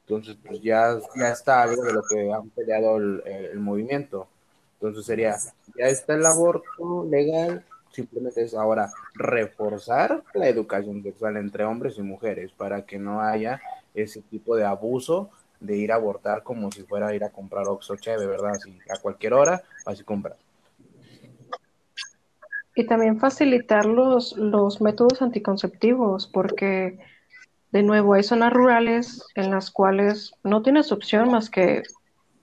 [0.03, 4.29] entonces pues ya, ya está algo de lo que han peleado el, el movimiento.
[4.75, 5.37] Entonces sería,
[5.79, 12.03] ya está el aborto legal, simplemente es ahora reforzar la educación sexual entre hombres y
[12.03, 13.61] mujeres para que no haya
[13.97, 17.67] ese tipo de abuso de ir a abortar como si fuera a ir a comprar
[17.67, 18.53] Oxo Cheve, ¿verdad?
[18.53, 20.37] Así, a cualquier hora vas y compras.
[22.75, 26.99] Y también facilitar los, los métodos anticonceptivos, porque
[27.73, 31.83] de nuevo hay zonas rurales en las cuales no tienes opción más que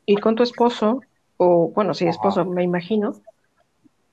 [0.08, 1.02] ir con tu esposo,
[1.38, 3.22] o bueno, sí, esposo, me imagino,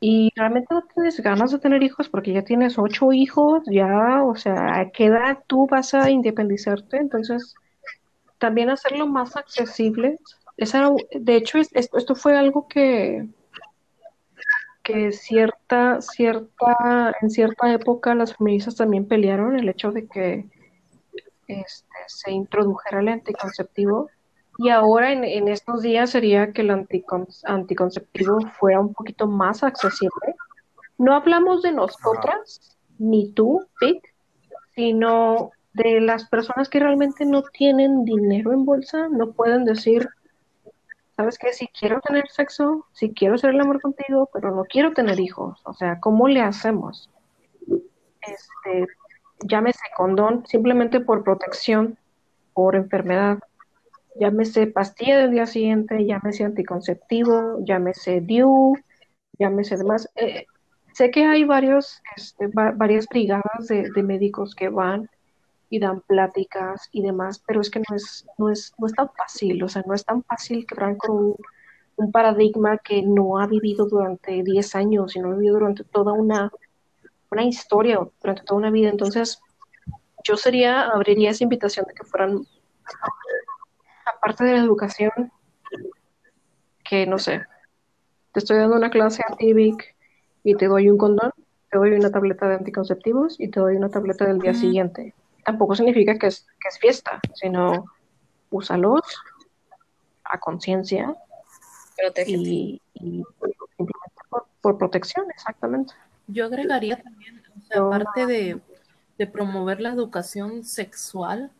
[0.00, 4.34] y realmente no tienes ganas de tener hijos porque ya tienes ocho hijos, ya, o
[4.34, 6.96] sea, ¿a qué edad tú vas a independizarte?
[6.96, 7.54] Entonces,
[8.38, 10.18] también hacerlo más accesible.
[10.56, 13.28] Esa, de hecho, esto, esto fue algo que,
[14.82, 20.46] que cierta, cierta, en cierta época las feministas también pelearon el hecho de que
[21.46, 24.08] este, se introdujera el anticonceptivo
[24.62, 30.34] y ahora en, en estos días sería que el anticonceptivo fuera un poquito más accesible.
[30.98, 34.14] No hablamos de nosotras, ni tú, Vic,
[34.74, 40.06] sino de las personas que realmente no tienen dinero en bolsa, no pueden decir,
[41.16, 41.54] ¿sabes qué?
[41.54, 45.58] Si quiero tener sexo, si quiero hacer el amor contigo, pero no quiero tener hijos.
[45.64, 47.08] O sea, ¿cómo le hacemos?
[48.20, 48.86] Este,
[49.42, 51.96] llámese condón, simplemente por protección,
[52.52, 53.38] por enfermedad.
[54.16, 58.74] Llámese pastilla del día siguiente, llámese anticonceptivo, llámese DIU,
[59.38, 60.08] llámese demás.
[60.16, 60.46] Eh,
[60.94, 65.08] sé que hay varios, este, va- varias brigadas de, de médicos que van
[65.70, 69.10] y dan pláticas y demás, pero es que no es, no es, no es tan
[69.16, 71.36] fácil, o sea, no es tan fácil quebrar con un,
[71.96, 76.50] un paradigma que no ha vivido durante 10 años, sino ha vivido durante toda una,
[77.30, 78.90] una historia, durante toda una vida.
[78.90, 79.40] Entonces,
[80.24, 82.42] yo sería, abriría esa invitación de que fueran,
[84.20, 85.10] aparte de la educación,
[86.84, 87.42] que no sé,
[88.32, 89.96] te estoy dando una clase a ti, Vic,
[90.44, 91.32] y te doy un condón,
[91.70, 95.14] te doy una tableta de anticonceptivos y te doy una tableta del día siguiente.
[95.44, 97.86] Tampoco significa que es, que es fiesta, sino
[98.50, 99.00] úsalos
[100.24, 101.16] a conciencia
[102.26, 102.80] y,
[104.28, 105.94] por, por protección, exactamente.
[106.26, 108.60] Yo agregaría también, o sea, Yo- aparte de,
[109.18, 111.50] de promover la educación sexual,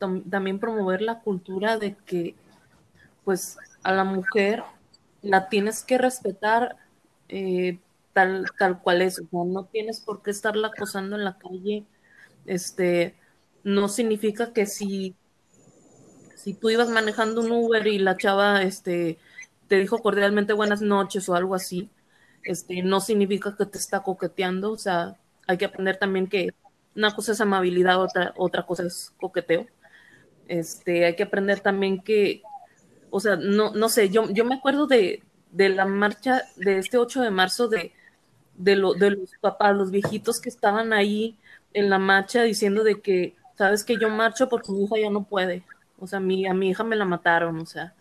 [0.00, 2.34] también promover la cultura de que,
[3.24, 4.62] pues, a la mujer
[5.22, 6.76] la tienes que respetar
[7.28, 7.78] eh,
[8.12, 9.22] tal, tal cual es.
[9.32, 11.84] No tienes por qué estarla acosando en la calle.
[12.46, 13.14] Este,
[13.62, 15.14] no significa que si,
[16.36, 19.18] si tú ibas manejando un Uber y la chava, este,
[19.68, 21.90] te dijo cordialmente buenas noches o algo así,
[22.42, 26.50] este, no significa que te está coqueteando, o sea, hay que aprender también que
[26.96, 29.66] una cosa es amabilidad, otra, otra cosa es coqueteo.
[30.50, 32.42] Este, hay que aprender también que,
[33.10, 36.98] o sea, no, no sé, yo, yo me acuerdo de, de la marcha de este
[36.98, 37.92] 8 de marzo de,
[38.56, 41.38] de, de los papás, los viejitos que estaban ahí
[41.72, 45.22] en la marcha diciendo de que, sabes que yo marcho porque mi hija ya no
[45.22, 45.62] puede,
[46.00, 47.94] o sea, mi, a mi hija me la mataron, o sea,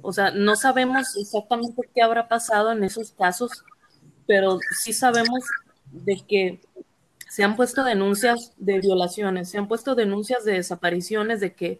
[0.00, 3.50] o sea, no sabemos exactamente qué habrá pasado en esos casos,
[4.26, 5.44] pero sí sabemos
[5.92, 6.60] de que
[7.28, 11.78] se han puesto denuncias de violaciones, se han puesto denuncias de desapariciones, de que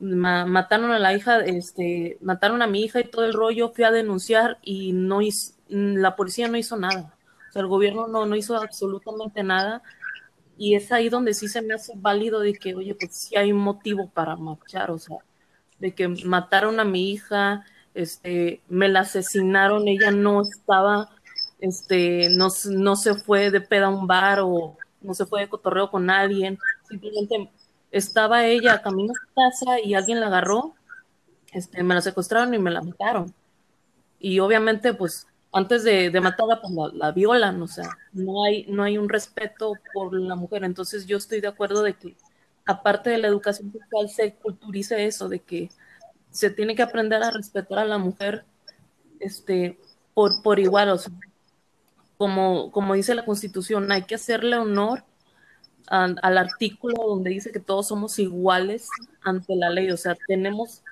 [0.00, 3.84] ma- mataron a la hija, este, mataron a mi hija y todo el rollo, fui
[3.84, 5.20] a denunciar y no
[5.68, 7.14] la policía no hizo nada.
[7.50, 9.82] O sea, el gobierno no, no hizo absolutamente nada.
[10.58, 13.52] Y es ahí donde sí se me hace válido de que, oye, pues sí hay
[13.52, 15.18] un motivo para marchar, o sea,
[15.78, 21.10] de que mataron a mi hija, este, me la asesinaron, ella no estaba,
[21.58, 25.48] este, no, no se fue de peda a un bar o no se fue de
[25.48, 27.50] cotorreo con alguien, simplemente
[27.90, 30.74] estaba ella camino a casa y alguien la agarró,
[31.52, 33.32] este, me la secuestraron y me la mataron.
[34.18, 38.66] Y obviamente, pues, antes de, de matarla, pues la, la violan, o sea, no hay,
[38.68, 40.64] no hay un respeto por la mujer.
[40.64, 42.16] Entonces yo estoy de acuerdo de que,
[42.66, 45.70] aparte de la educación sexual, se culturice eso, de que
[46.30, 48.44] se tiene que aprender a respetar a la mujer
[49.20, 49.78] este,
[50.12, 51.12] por, por igual, o sea,
[52.18, 55.04] como, como dice la Constitución, hay que hacerle honor
[55.88, 58.88] a- al artículo donde dice que todos somos iguales
[59.22, 60.82] ante la ley, o sea, tenemos,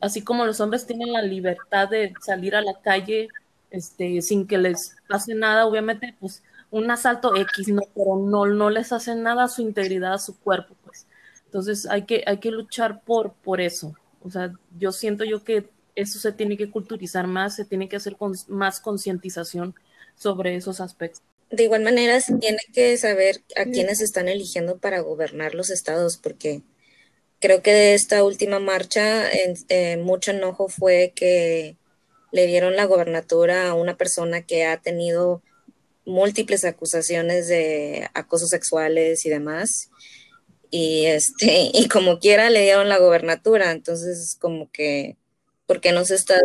[0.00, 3.28] así como los hombres tienen la libertad de salir a la calle
[3.70, 8.70] este, sin que les pase nada, obviamente, pues un asalto X, no, pero no, no
[8.70, 11.06] les hace nada a su integridad, a su cuerpo, pues.
[11.46, 13.94] Entonces hay que, hay que luchar por, por eso.
[14.22, 17.96] O sea, yo siento yo que eso se tiene que culturizar más, se tiene que
[17.96, 19.74] hacer con, más concientización
[20.16, 21.22] sobre esos aspectos.
[21.50, 26.16] De igual manera, se tiene que saber a quiénes están eligiendo para gobernar los estados,
[26.16, 26.62] porque
[27.40, 31.76] creo que de esta última marcha, en- eh, mucho enojo fue que
[32.32, 35.42] le dieron la gobernatura a una persona que ha tenido
[36.06, 39.90] múltiples acusaciones de acosos sexuales y demás.
[40.70, 45.16] Y este, y como quiera le dieron la gobernatura, entonces como que,
[45.66, 46.36] ¿por qué no se está,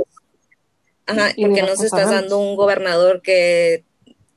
[1.07, 2.21] ajá, Y por qué de no se está acusar.
[2.21, 3.83] dando un gobernador que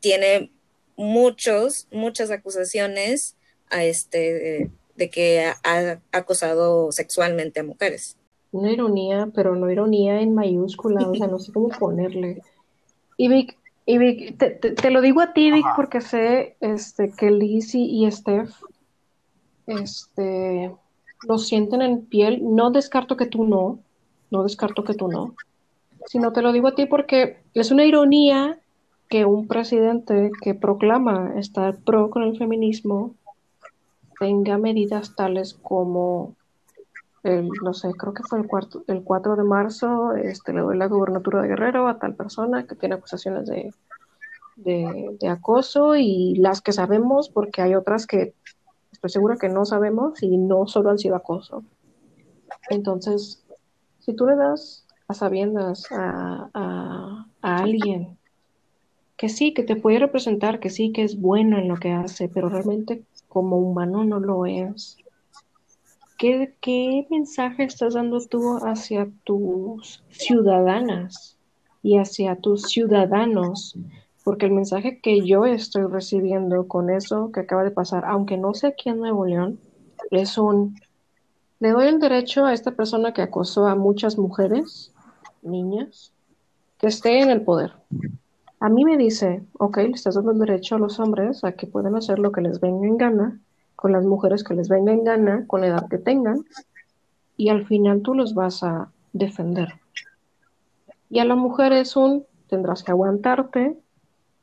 [0.01, 0.51] tiene
[0.97, 3.37] muchos, muchas acusaciones
[3.71, 8.17] a este de que ha, ha acosado sexualmente a mujeres?
[8.53, 12.43] Una ironía, pero no ironía en mayúscula, o sea, no sé cómo ponerle.
[13.17, 13.57] Y Vic,
[13.87, 15.77] y Vic, te, te- te lo digo a ti, Vic, Ajá.
[15.77, 18.51] porque sé este, que Lizzie y Steph
[19.67, 20.73] este,
[21.27, 22.41] lo sienten en piel.
[22.43, 23.81] No descarto que tú no,
[24.31, 25.35] no descarto que tú no,
[26.07, 28.59] sino te lo digo a ti porque es una ironía
[29.09, 33.15] que un presidente que proclama estar pro con el feminismo
[34.19, 36.37] tenga medidas tales como
[37.23, 40.77] el, no sé, creo que fue el, cuarto, el 4 de marzo, este, le doy
[40.77, 43.75] la gubernatura de Guerrero a tal persona que tiene acusaciones de,
[44.57, 48.35] de, de acoso y las que sabemos, porque hay otras que
[48.93, 51.63] estoy segura que no sabemos y no solo han sido acoso.
[52.71, 53.45] Entonces,
[53.99, 58.17] si tú le das a sabiendas a, a, alguien
[59.17, 62.29] que sí, que te puede representar, que sí, que es bueno en lo que hace,
[62.29, 64.97] pero realmente como humano no lo es.
[66.17, 71.37] ¿Qué, qué mensaje estás dando tú hacia tus ciudadanas
[71.83, 73.77] y hacia tus ciudadanos?
[74.25, 78.55] Porque el mensaje que yo estoy recibiendo con eso que acaba de pasar, aunque no
[78.55, 79.59] sé aquí en Nuevo León,
[80.11, 80.77] es un,
[81.61, 84.90] le doy el derecho a esta persona que acosó a muchas mujeres,
[85.43, 86.13] niñas,
[86.79, 87.73] que esté en el poder.
[88.59, 91.67] A mí me dice, ok, le estás dando el derecho a los hombres a que
[91.67, 93.41] puedan hacer lo que les venga en gana,
[93.75, 96.45] con las mujeres que les venga en gana, con la edad que tengan,
[97.37, 99.81] y al final tú los vas a defender.
[101.09, 103.79] Y a la mujer es un, tendrás que aguantarte,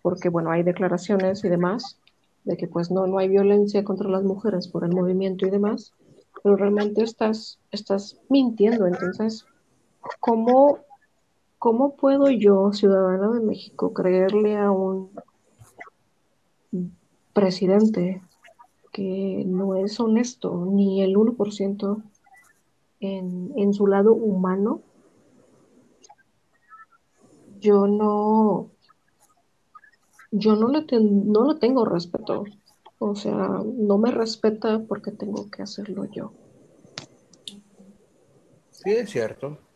[0.01, 1.99] porque bueno, hay declaraciones y demás,
[2.43, 5.93] de que pues no, no hay violencia contra las mujeres por el movimiento y demás,
[6.41, 8.87] pero realmente estás, estás mintiendo.
[8.87, 9.45] Entonces,
[10.19, 10.79] ¿cómo
[11.67, 15.11] ¿Cómo puedo yo, ciudadana de México, creerle a un
[17.33, 18.21] presidente
[18.93, 22.01] que no es honesto ni el 1%
[23.01, 24.79] en, en su lado humano?
[27.59, 28.69] Yo no,
[30.31, 32.45] yo no le, no le tengo respeto.
[32.97, 36.31] O sea, no me respeta porque tengo que hacerlo yo.
[38.71, 39.66] Sí, es cierto.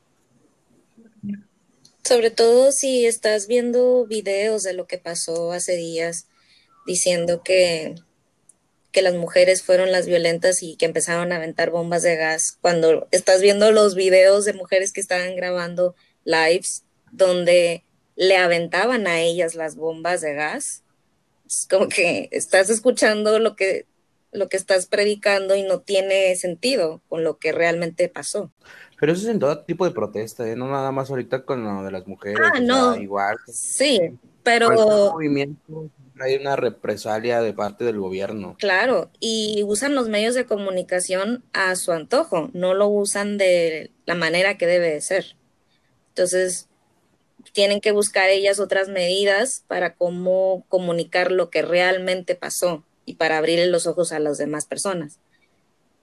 [2.11, 6.27] Sobre todo si estás viendo videos de lo que pasó hace días,
[6.85, 7.95] diciendo que,
[8.91, 13.07] que las mujeres fueron las violentas y que empezaron a aventar bombas de gas, cuando
[13.11, 15.95] estás viendo los videos de mujeres que estaban grabando
[16.25, 16.83] lives
[17.13, 17.85] donde
[18.17, 20.83] le aventaban a ellas las bombas de gas,
[21.47, 23.85] es como que estás escuchando lo que,
[24.31, 28.51] lo que estás predicando y no tiene sentido con lo que realmente pasó.
[28.99, 30.55] Pero eso es en todo tipo de protesta, ¿eh?
[30.55, 32.39] no nada más ahorita con lo de las mujeres.
[32.53, 32.95] Ah, no.
[32.95, 33.37] igual.
[33.47, 33.99] Sí,
[34.43, 34.69] pero...
[35.11, 35.89] movimiento
[36.21, 38.55] hay una represalia de parte del gobierno.
[38.59, 44.13] Claro, y usan los medios de comunicación a su antojo, no lo usan de la
[44.13, 45.35] manera que debe de ser.
[46.09, 46.67] Entonces,
[47.53, 53.37] tienen que buscar ellas otras medidas para cómo comunicar lo que realmente pasó y para
[53.37, 55.19] abrirle los ojos a las demás personas.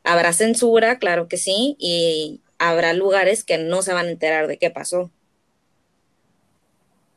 [0.04, 4.58] Habrá censura, claro que sí, y habrá lugares que no se van a enterar de
[4.58, 5.10] qué pasó.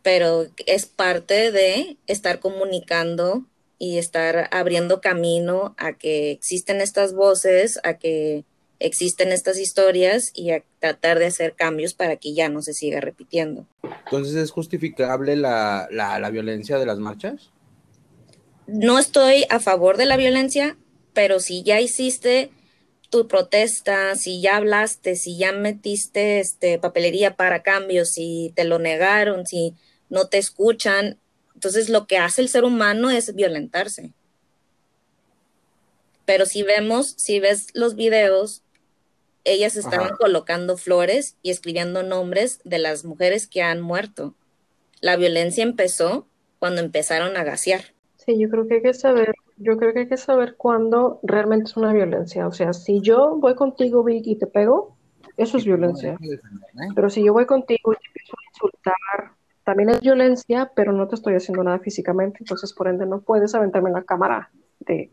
[0.03, 3.45] Pero es parte de estar comunicando
[3.77, 8.45] y estar abriendo camino a que existen estas voces, a que
[8.79, 12.99] existen estas historias y a tratar de hacer cambios para que ya no se siga
[12.99, 13.67] repitiendo.
[14.05, 17.51] Entonces, ¿es justificable la, la violencia de las marchas?
[18.73, 20.77] No estoy a favor de la violencia,
[21.11, 22.51] pero si ya hiciste
[23.09, 28.79] tu protesta, si ya hablaste, si ya metiste este, papelería para cambios, si te lo
[28.79, 29.75] negaron, si
[30.07, 31.19] no te escuchan,
[31.53, 34.13] entonces lo que hace el ser humano es violentarse.
[36.23, 38.63] Pero si vemos, si ves los videos,
[39.43, 44.33] ellas estaban colocando flores y escribiendo nombres de las mujeres que han muerto.
[45.01, 46.25] La violencia empezó
[46.57, 47.93] cuando empezaron a gasear.
[48.25, 51.65] Sí, yo creo que hay que saber yo creo que hay que saber cuándo realmente
[51.65, 52.47] es una violencia.
[52.47, 54.97] O sea, si yo voy contigo, Vic, y te pego,
[55.37, 56.17] eso es violencia.
[56.95, 61.07] Pero si yo voy contigo y te empiezo a insultar, también es violencia, pero no
[61.07, 62.39] te estoy haciendo nada físicamente.
[62.39, 64.49] Entonces, por ende, no puedes aventarme en la cámara
[64.79, 65.11] de,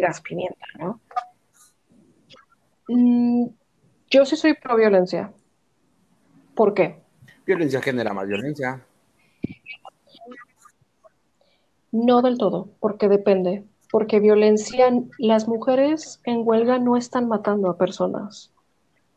[0.00, 1.00] gas pimienta, ¿no?
[2.86, 3.46] Mm,
[4.10, 5.32] yo sí soy pro violencia.
[6.54, 7.00] ¿Por qué?
[7.44, 8.80] Violencia genera más violencia.
[11.92, 17.78] No del todo, porque depende porque violencia, las mujeres en huelga no están matando a
[17.78, 18.52] personas.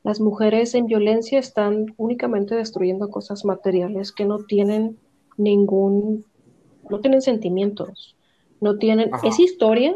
[0.03, 4.97] Las mujeres en violencia están únicamente destruyendo cosas materiales que no tienen
[5.37, 6.25] ningún,
[6.89, 8.15] no tienen sentimientos,
[8.61, 9.95] no tienen, es historia,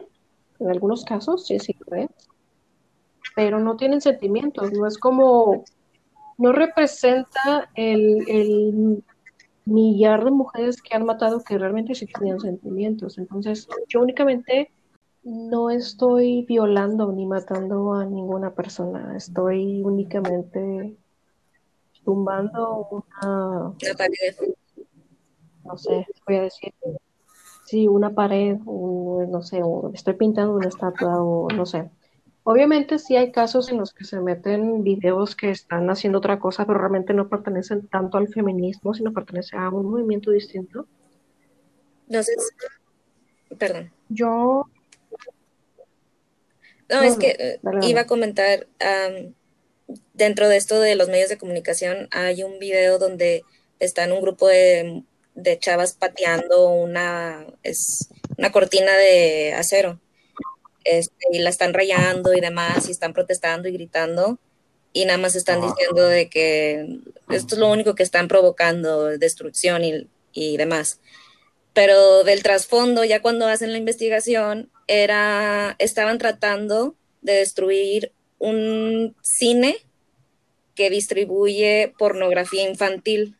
[0.59, 1.75] en algunos casos, sí, sí,
[3.35, 5.63] pero no tienen sentimientos, no es como,
[6.37, 9.03] no representa el, el
[9.65, 13.17] millar de mujeres que han matado que realmente sí tenían sentimientos.
[13.17, 14.71] Entonces, yo únicamente
[15.23, 20.95] no estoy violando ni matando a ninguna persona, estoy únicamente
[22.03, 23.73] tumbando una,
[25.63, 26.71] no sé, voy a decir,
[27.65, 31.89] sí, una pared, o no sé, o estoy pintando una estatua, o no sé.
[32.47, 36.63] Obviamente sí hay casos en los que se meten videos que están haciendo otra cosa,
[36.67, 40.85] pero realmente no pertenecen tanto al feminismo, sino pertenecen a un movimiento distinto.
[42.07, 42.33] No sé,
[43.57, 43.91] perdón.
[44.09, 44.69] Yo...
[46.87, 48.67] No, es que eh, iba a comentar,
[50.13, 53.41] dentro de esto de los medios de comunicación hay un video donde
[53.79, 55.01] están un grupo de,
[55.33, 59.99] de chavas pateando una, es, una cortina de acero
[60.85, 64.39] este, y la están rayando y demás, y están protestando y gritando,
[64.93, 69.83] y nada más están diciendo de que esto es lo único que están provocando, destrucción
[69.83, 70.99] y, y demás.
[71.75, 79.77] pero del trasfondo, ya cuando hacen la investigación, era, estaban tratando de destruir un cine
[80.75, 83.35] que distribuye pornografía infantil.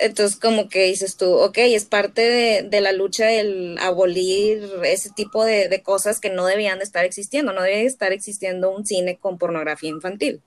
[0.00, 5.10] Entonces, como que dices tú, ok, es parte de, de la lucha el abolir ese
[5.10, 7.52] tipo de, de, cosas que no debían de estar existiendo.
[7.52, 10.40] No debe estar existiendo un cine con pornografía infantil.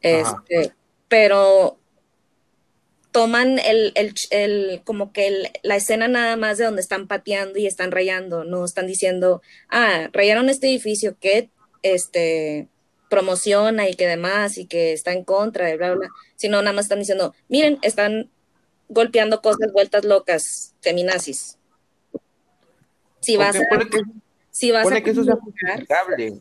[0.00, 0.72] Este,
[1.08, 1.76] pero
[3.10, 7.58] toman el, el, el como que el, la escena nada más de donde están pateando
[7.58, 11.50] y están rayando, no están diciendo, ah, rayaron este edificio que
[11.82, 12.68] este
[13.10, 16.86] promociona y que demás y que está en contra de bla, bla, sino nada más
[16.86, 18.30] están diciendo, miren, están
[18.88, 21.58] golpeando cosas vueltas locas, feminazis.
[23.20, 23.60] Si vas a...
[23.60, 24.02] Que,
[24.50, 26.40] si vas a que eso sea justificable,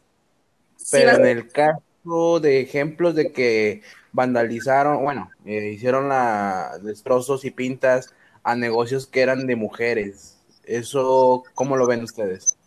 [0.78, 7.46] si pero en el caso de ejemplos de que vandalizaron, bueno, eh, hicieron la, destrozos
[7.46, 8.14] y pintas
[8.44, 10.38] a negocios que eran de mujeres.
[10.64, 12.59] ¿Eso cómo lo ven ustedes?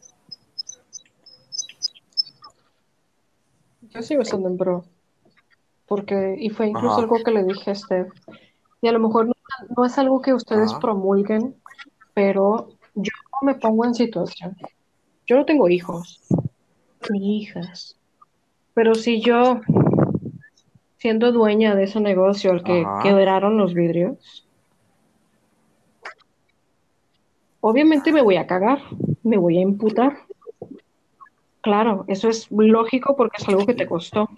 [3.94, 4.84] Yo sigo estando en pro.
[5.86, 7.02] Porque, y fue incluso Ajá.
[7.02, 8.12] algo que le dije a Steph.
[8.80, 9.34] Y a lo mejor no,
[9.76, 10.80] no es algo que ustedes Ajá.
[10.80, 11.56] promulguen,
[12.14, 13.12] pero yo
[13.42, 14.56] me pongo en situación.
[15.26, 16.20] Yo no tengo hijos,
[17.10, 17.96] ni hijas.
[18.74, 19.60] Pero si yo,
[20.96, 23.02] siendo dueña de ese negocio al que Ajá.
[23.02, 24.48] quebraron los vidrios,
[27.60, 28.78] obviamente me voy a cagar,
[29.22, 30.16] me voy a imputar.
[31.62, 34.28] Claro, eso es lógico porque es algo que te costó.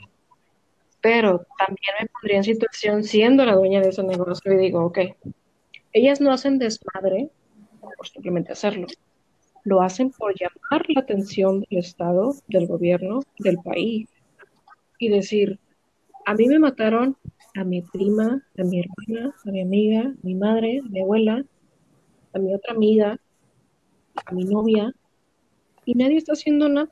[1.00, 4.98] Pero también me pondría en situación siendo la dueña de ese negocio y digo, ok,
[5.92, 7.30] ellas no hacen desmadre
[7.80, 8.86] por simplemente hacerlo.
[9.64, 14.08] Lo hacen por llamar la atención del Estado, del gobierno, del país
[14.98, 15.58] y decir,
[16.26, 17.16] a mí me mataron
[17.54, 21.44] a mi prima, a mi hermana, a mi amiga, a mi madre, a mi abuela,
[22.34, 23.18] a mi otra amiga,
[24.26, 24.92] a mi novia,
[25.84, 26.90] y nadie está haciendo nada.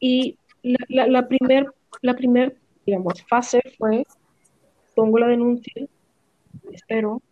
[0.00, 1.66] Y la, la, la primer,
[2.02, 4.04] la primer, digamos, fase fue,
[4.94, 5.86] pongo la denuncia,
[6.72, 7.22] espero,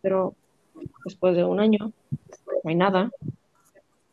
[0.00, 0.34] pero
[1.04, 1.92] después de un año
[2.64, 3.10] no hay nada.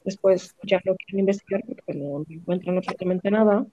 [0.04, 3.66] Después ya lo quieren investigar porque no encuentran absolutamente nada.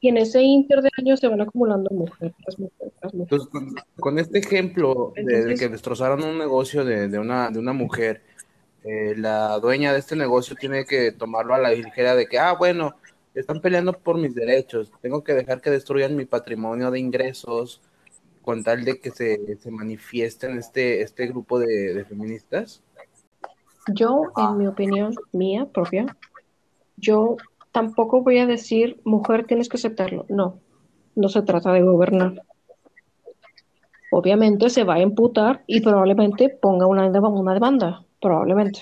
[0.00, 2.94] Y en ese inter de años se van acumulando mujeres, mujeres, mujeres.
[3.12, 7.50] Entonces, con, con este ejemplo Entonces, de, de, que destrozaron un negocio de, de, una,
[7.50, 8.22] de una mujer,
[8.84, 12.54] eh, la dueña de este negocio tiene que tomarlo a la ligera de que, ah,
[12.54, 12.94] bueno,
[13.34, 17.80] están peleando por mis derechos, tengo que dejar que destruyan mi patrimonio de ingresos
[18.42, 22.82] con tal de que se, se manifiesten este, este grupo de, de feministas.
[23.94, 26.16] Yo, en mi opinión mía propia,
[26.96, 27.36] yo
[27.72, 30.26] tampoco voy a decir, mujer, tienes que aceptarlo.
[30.28, 30.60] No,
[31.14, 32.42] no se trata de gobernar.
[34.10, 38.80] Obviamente se va a imputar y probablemente ponga una, una demanda, probablemente.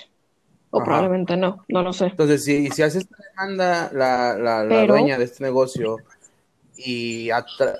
[0.70, 0.84] O Ajá.
[0.84, 2.06] probablemente no, no lo sé.
[2.06, 5.96] Entonces, si, si hace esta demanda la, la, dueña de este negocio
[6.76, 7.30] y,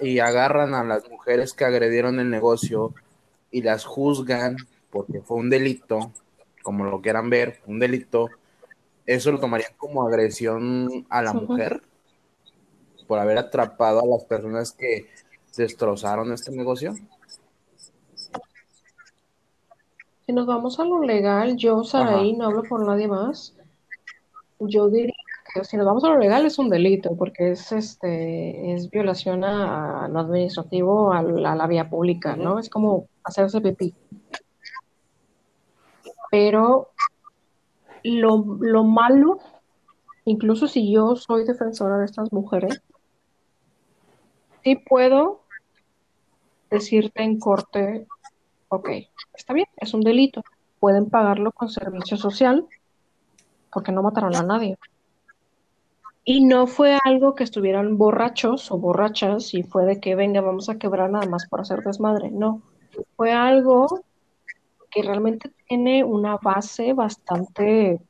[0.02, 2.92] y agarran a las mujeres que agredieron el negocio
[3.52, 4.56] y las juzgan
[4.90, 6.12] porque fue un delito,
[6.62, 8.28] como lo quieran ver, un delito,
[9.06, 11.82] ¿eso lo tomarían como agresión a la mujer?
[13.06, 15.06] Por haber atrapado a las personas que
[15.56, 16.94] destrozaron este negocio.
[20.30, 23.52] Si nos vamos a lo legal, yo, Saraí, no hablo por nadie más.
[24.60, 25.12] Yo diría
[25.52, 29.42] que si nos vamos a lo legal es un delito, porque es este es violación
[29.42, 32.60] a, a lo administrativo, a la, a la vía pública, ¿no?
[32.60, 33.92] Es como hacerse pipí
[36.30, 36.90] pero
[38.04, 39.40] lo, lo, malo,
[40.26, 42.80] incluso si yo soy defensora de estas mujeres,
[44.62, 45.40] sí puedo
[46.70, 48.06] decirte en corte,
[48.70, 48.88] ok,
[49.34, 50.42] está bien, es un delito,
[50.78, 52.66] pueden pagarlo con servicio social
[53.72, 54.78] porque no mataron a nadie.
[56.24, 60.68] Y no fue algo que estuvieran borrachos o borrachas y fue de que venga, vamos
[60.68, 62.30] a quebrar nada más por hacer desmadre.
[62.30, 62.62] No,
[63.16, 64.02] fue algo
[64.90, 68.00] que realmente tiene una base bastante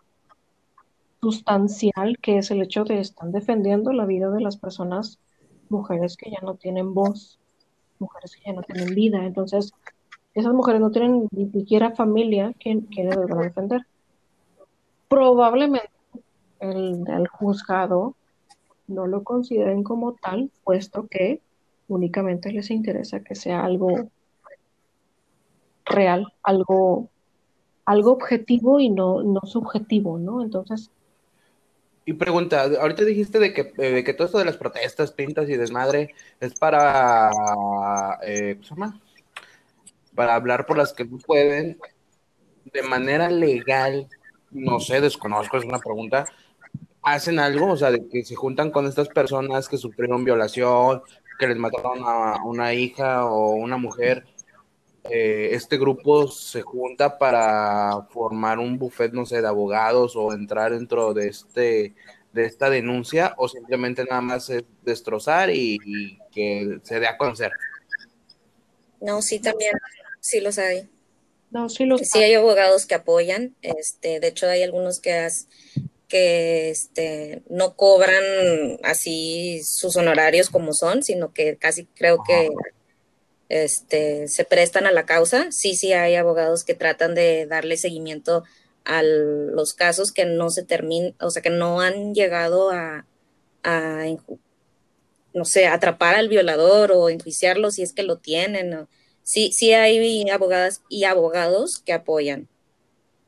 [1.22, 5.18] sustancial, que es el hecho de estar defendiendo la vida de las personas,
[5.68, 7.38] mujeres que ya no tienen voz,
[7.98, 9.24] mujeres que ya no tienen vida.
[9.24, 9.72] Entonces,
[10.35, 13.83] esas mujeres no tienen ni siquiera familia que, que defender.
[15.09, 15.91] Probablemente
[16.61, 18.14] el, juzgado
[18.87, 21.41] no lo consideren como tal, puesto que
[21.89, 24.09] únicamente les interesa que sea algo
[25.85, 27.09] real, algo,
[27.85, 30.43] algo objetivo y no, no subjetivo, ¿no?
[30.43, 30.91] Entonces.
[32.05, 35.49] Y pregunta, ahorita dijiste de que, eh, de que todo esto de las protestas, pintas
[35.49, 37.31] y desmadre es para,
[38.24, 38.93] eh, ¿cómo?
[40.14, 41.78] Para hablar por las que no pueden,
[42.72, 44.08] de manera legal,
[44.50, 46.24] no sé, desconozco, es una pregunta,
[47.02, 51.02] hacen algo, o sea, de que se juntan con estas personas que sufrieron violación,
[51.38, 54.24] que les mataron a una hija o una mujer,
[55.04, 60.72] eh, este grupo se junta para formar un buffet, no sé, de abogados o entrar
[60.72, 61.94] dentro de este
[62.32, 67.50] de esta denuncia o simplemente nada más es destrozar y, que se dé a conocer.
[69.00, 69.72] No, sí también,
[70.21, 70.89] sí los hay.
[71.51, 75.29] No, sí los Sí hay abogados que apoyan, este, de hecho hay algunos que
[76.11, 78.23] que este, no cobran
[78.83, 82.51] así sus honorarios como son, sino que casi creo que
[83.49, 85.53] este, se prestan a la causa.
[85.53, 88.45] Sí, sí hay abogados que tratan de darle seguimiento
[88.85, 93.07] a los casos que no se terminan, o sea, que no han llegado a,
[93.62, 94.05] a,
[95.33, 98.89] no sé, atrapar al violador o enjuiciarlo si es que lo tienen.
[99.31, 102.49] Sí, sí hay abogadas y abogados que apoyan.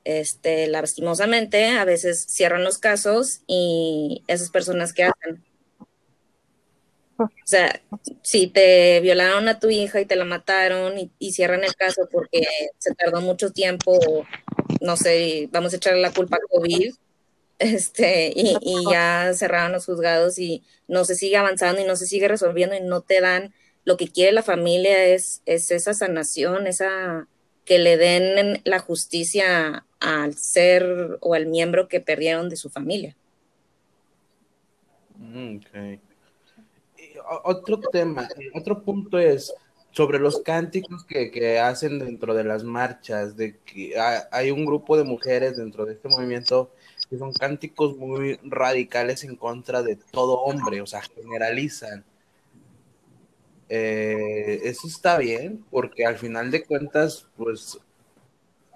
[0.02, 5.44] Este, lastimosamente, a veces cierran los casos y esas personas que hacen.
[7.18, 7.80] O sea,
[8.20, 12.42] si te violaron a tu hija y te la mataron y, cierran el caso porque
[12.78, 13.96] se tardó mucho tiempo,
[14.80, 16.94] no sé, vamos a echarle la culpa a COVID,
[17.60, 22.08] este, y, y, ya cerraron los juzgados y no se sigue avanzando y no se
[22.08, 26.66] sigue resolviendo y no te dan lo que quiere la familia es, es esa sanación,
[26.66, 27.26] esa
[27.64, 33.16] que le den la justicia al ser o al miembro que perdieron de su familia.
[35.16, 36.00] Mm, okay.
[37.44, 39.54] Otro tema, otro punto es
[39.92, 43.94] sobre los cánticos que, que, hacen dentro de las marchas, de que
[44.30, 46.72] hay un grupo de mujeres dentro de este movimiento
[47.08, 52.04] que son cánticos muy radicales en contra de todo hombre, o sea, generalizan.
[53.74, 57.78] Eh, eso está bien, porque al final de cuentas, pues,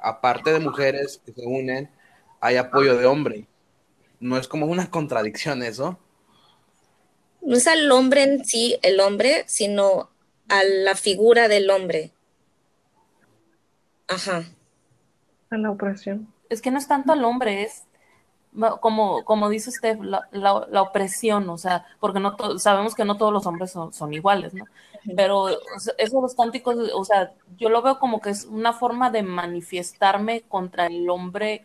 [0.00, 1.90] aparte de mujeres que se unen,
[2.40, 3.46] hay apoyo de hombre.
[4.20, 5.98] No es como una contradicción eso.
[7.42, 10.08] No es al hombre en sí, el hombre, sino
[10.48, 12.14] a la figura del hombre.
[14.08, 14.44] Ajá.
[15.50, 16.32] A la opresión.
[16.48, 17.82] Es que no es tanto al hombre, es
[18.80, 23.32] como, como dice usted, la, la, opresión, o sea, porque no sabemos que no todos
[23.32, 24.64] los hombres son, son iguales, ¿no?
[25.14, 29.10] Pero eso de los cánticos, o sea, yo lo veo como que es una forma
[29.10, 31.64] de manifestarme contra el hombre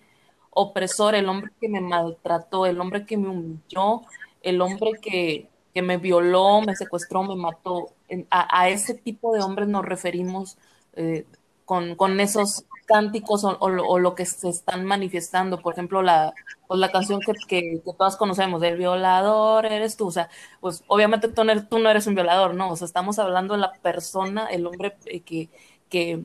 [0.51, 4.01] opresor, el hombre que me maltrató, el hombre que me humilló,
[4.41, 7.93] el hombre que, que me violó, me secuestró, me mató.
[8.29, 10.57] A, a ese tipo de hombres nos referimos
[10.93, 11.25] eh,
[11.65, 15.59] con, con, esos cánticos o, o, lo que se están manifestando.
[15.59, 16.33] Por ejemplo, la,
[16.67, 20.07] pues la canción que, que, que, todas conocemos, el violador eres tú.
[20.07, 20.29] O sea,
[20.59, 22.71] pues obviamente tú no, eres, tú no eres un violador, ¿no?
[22.71, 25.49] O sea, estamos hablando de la persona, el hombre eh, que,
[25.89, 26.23] que,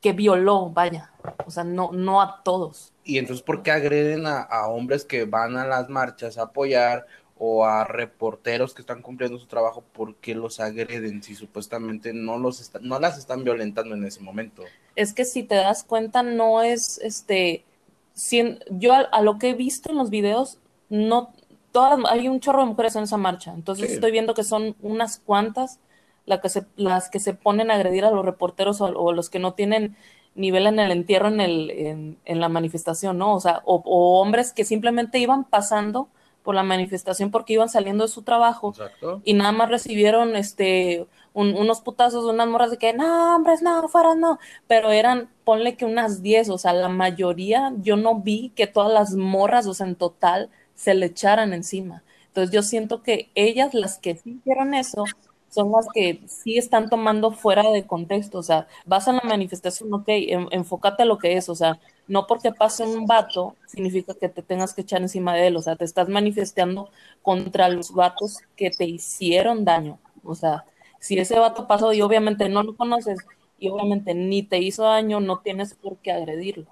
[0.00, 1.12] que violó, vaya.
[1.46, 2.92] O sea, no, no a todos.
[3.04, 7.06] Y entonces, ¿por qué agreden a, a hombres que van a las marchas a apoyar
[7.42, 12.36] o a reporteros que están cumpliendo su trabajo, ¿por qué los agreden si supuestamente no,
[12.36, 14.62] los no las están violentando en ese momento?
[14.96, 17.64] Es que si te das cuenta, no es, este,
[18.12, 21.32] si, yo a, lo que he visto en los videos, no,
[21.72, 23.94] todas, hay un chorro de mujeres en esa marcha, entonces sí.
[23.94, 25.78] estoy viendo que son unas cuantas
[26.26, 29.30] las que se, las que se ponen a agredir a los reporteros o, o los
[29.30, 29.96] que no tienen
[30.34, 33.34] nivel en el entierro en, el, en, en la manifestación, ¿no?
[33.34, 36.08] O sea, o, o hombres que simplemente iban pasando
[36.42, 39.20] por la manifestación porque iban saliendo de su trabajo Exacto.
[39.24, 43.88] y nada más recibieron este un, unos putazos unas morras de que no, hombres, no,
[43.88, 48.50] fuera no, pero eran, ponle que unas 10, o sea, la mayoría, yo no vi
[48.56, 52.02] que todas las morras, o sea, en total, se le echaran encima.
[52.28, 55.04] Entonces yo siento que ellas, las que sí hicieron eso,
[55.50, 59.92] son las que sí están tomando fuera de contexto, o sea, vas a la manifestación,
[59.92, 64.14] ok, en, enfócate a lo que es, o sea, no porque pase un vato significa
[64.14, 66.90] que te tengas que echar encima de él, o sea, te estás manifestando
[67.22, 70.64] contra los vatos que te hicieron daño, o sea,
[71.00, 73.18] si ese vato pasó y obviamente no lo conoces
[73.58, 76.66] y obviamente ni te hizo daño, no tienes por qué agredirlo.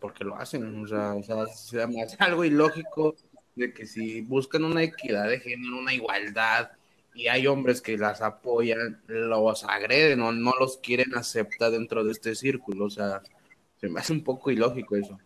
[0.00, 3.14] Porque lo hacen, o sea, o sea, se me hace algo ilógico
[3.54, 6.70] de que si buscan una equidad de género, una igualdad,
[7.14, 12.12] y hay hombres que las apoyan, los agreden o no los quieren aceptar dentro de
[12.12, 13.20] este círculo, o sea,
[13.76, 15.18] se me hace un poco ilógico eso.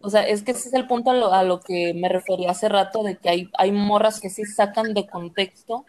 [0.00, 2.50] O sea, es que ese es el punto a lo, a lo que me refería
[2.50, 5.86] hace rato, de que hay, hay morras que sí sacan de contexto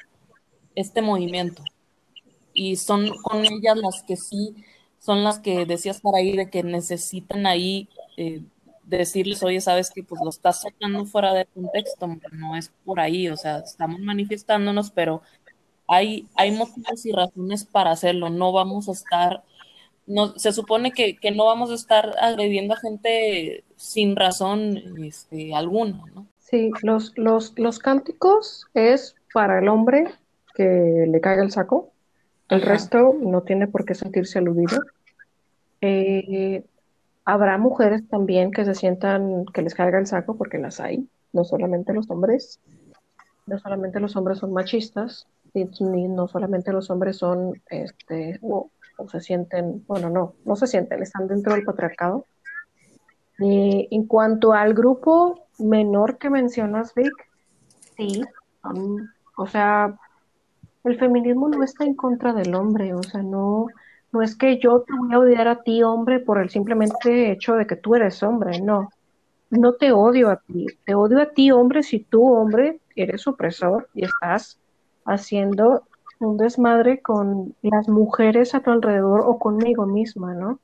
[0.75, 1.63] este movimiento.
[2.53, 4.55] Y son con ellas las que sí,
[4.99, 8.43] son las que decías por ahí, de que necesitan ahí eh,
[8.85, 13.27] decirles, oye, sabes que pues lo estás sacando fuera de contexto, no es por ahí,
[13.29, 15.21] o sea, estamos manifestándonos, pero
[15.87, 18.29] hay, hay motivos y razones para hacerlo.
[18.29, 19.43] No vamos a estar,
[20.05, 25.53] no, se supone que, que no vamos a estar agrediendo a gente sin razón este,
[25.53, 26.27] alguna, ¿no?
[26.39, 30.13] Sí, los, los, los cánticos es para el hombre
[30.55, 31.91] que le caiga el saco.
[32.49, 32.71] El Ajá.
[32.71, 34.79] resto no tiene por qué sentirse aludido.
[35.81, 36.63] Eh,
[37.25, 41.43] habrá mujeres también que se sientan que les caiga el saco, porque las hay, no
[41.43, 42.59] solamente los hombres.
[43.47, 48.71] No solamente los hombres son machistas, ni, ni- no solamente los hombres son, este, o,
[48.97, 52.25] o se sienten, bueno, no, no se sienten, están dentro del patriarcado.
[53.39, 57.11] Eh, en cuanto al grupo menor que mencionas, Vic,
[57.97, 58.21] sí,
[58.61, 59.95] son- o sea,
[60.85, 63.67] el feminismo no está en contra del hombre, o sea, no,
[64.11, 67.55] no es que yo te voy a odiar a ti, hombre, por el simplemente hecho
[67.55, 68.89] de que tú eres hombre, no.
[69.49, 73.89] No te odio a ti, te odio a ti, hombre, si tú, hombre, eres opresor
[73.93, 74.59] y estás
[75.05, 75.83] haciendo
[76.19, 80.59] un desmadre con las mujeres a tu alrededor o conmigo misma, ¿no?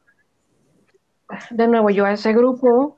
[1.49, 2.97] De nuevo, yo a ese grupo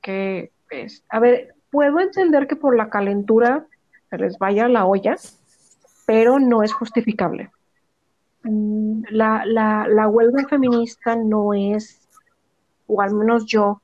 [0.00, 3.66] que, pues, a ver, puedo entender que por la calentura
[4.10, 5.16] se les vaya la olla,
[6.12, 7.50] pero no es justificable.
[8.42, 12.06] Mm, La, la, la huelga feminista no es,
[12.86, 13.80] o al menos yo,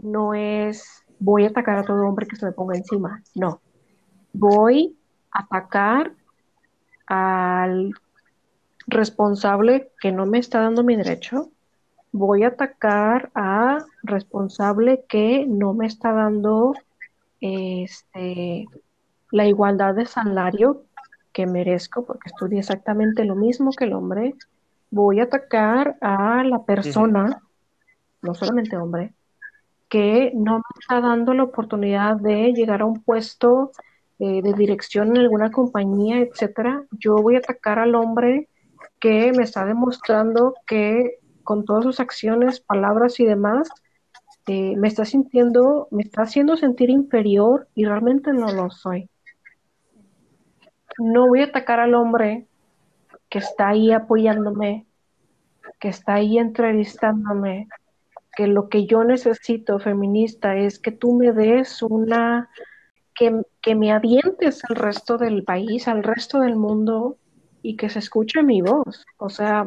[0.00, 3.22] no es voy a atacar a todo hombre que se me ponga encima.
[3.34, 3.60] No.
[4.32, 4.96] Voy
[5.30, 6.14] a atacar
[7.06, 7.92] al
[8.86, 11.50] responsable que no me está dando mi derecho.
[12.12, 16.72] Voy a atacar a responsable que no me está dando
[17.42, 18.64] este,
[19.30, 20.84] la igualdad de salario
[21.32, 24.34] que merezco porque estudié exactamente lo mismo que el hombre.
[24.90, 27.40] Voy a atacar a la persona,
[28.20, 29.14] no solamente hombre,
[29.88, 33.72] que no me está dando la oportunidad de llegar a un puesto
[34.18, 36.84] eh, de dirección en alguna compañía, etcétera.
[36.92, 38.48] Yo voy a atacar al hombre
[39.00, 43.68] que me está demostrando que con todas sus acciones, palabras y demás,
[44.46, 49.08] eh, me está sintiendo, me está haciendo sentir inferior y realmente no lo soy.
[50.98, 52.46] No voy a atacar al hombre
[53.28, 54.86] que está ahí apoyándome,
[55.80, 57.68] que está ahí entrevistándome,
[58.36, 62.50] que lo que yo necesito, feminista, es que tú me des una,
[63.14, 67.16] que, que me avientes al resto del país, al resto del mundo
[67.62, 69.04] y que se escuche mi voz.
[69.18, 69.66] O sea,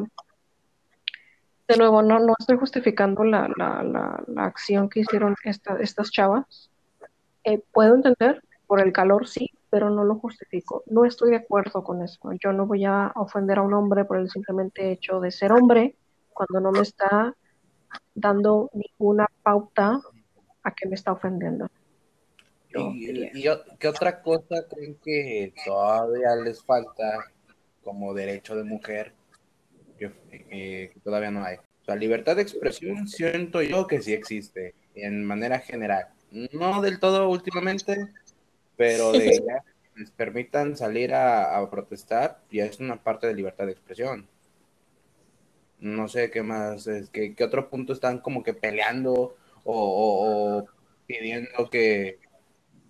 [1.68, 6.10] de nuevo, no, no estoy justificando la, la, la, la acción que hicieron esta, estas
[6.10, 6.70] chavas.
[7.44, 10.82] Eh, puedo entender, por el calor sí, pero no lo justifico.
[10.86, 12.18] No estoy de acuerdo con eso.
[12.42, 15.96] Yo no voy a ofender a un hombre por el simplemente hecho de ser hombre
[16.32, 17.36] cuando no me está
[18.14, 20.00] dando ninguna pauta
[20.62, 21.66] a que me está ofendiendo.
[22.70, 23.44] Yo ¿Y,
[23.78, 27.26] qué otra cosa creen que todavía les falta
[27.84, 29.12] como derecho de mujer
[29.98, 31.56] que, eh, que todavía no hay?
[31.56, 36.06] O sea, libertad de expresión siento yo que sí existe en manera general.
[36.30, 38.08] No del todo últimamente,
[38.76, 39.60] pero de ya
[39.94, 44.28] que les permitan salir a, a protestar ya es una parte de libertad de expresión.
[45.80, 50.58] No sé qué más, es que, qué otro punto están como que peleando o, o-
[50.60, 50.66] o
[51.06, 52.18] pidiendo que,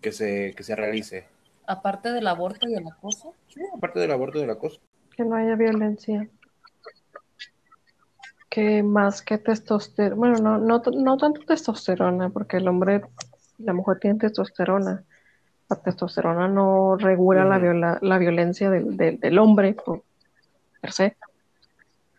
[0.01, 1.27] que se, que se realice.
[1.67, 3.35] Aparte del aborto y el acoso.
[3.49, 4.81] Sí, aparte del aborto y del acoso.
[5.17, 6.29] Que no haya violencia.
[8.49, 13.03] Que más que testosterona, bueno, no, no, no tanto testosterona, porque el hombre,
[13.59, 15.05] la mujer tiene testosterona.
[15.69, 20.03] La testosterona no regula la, viola- la violencia del, del- del hombre por
[20.81, 21.17] per se.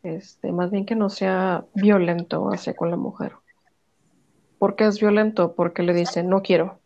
[0.03, 3.33] Este, más bien que no sea violento hacia con la mujer.
[4.59, 5.53] ¿Por qué es violento?
[5.55, 6.79] Porque le dice no quiero.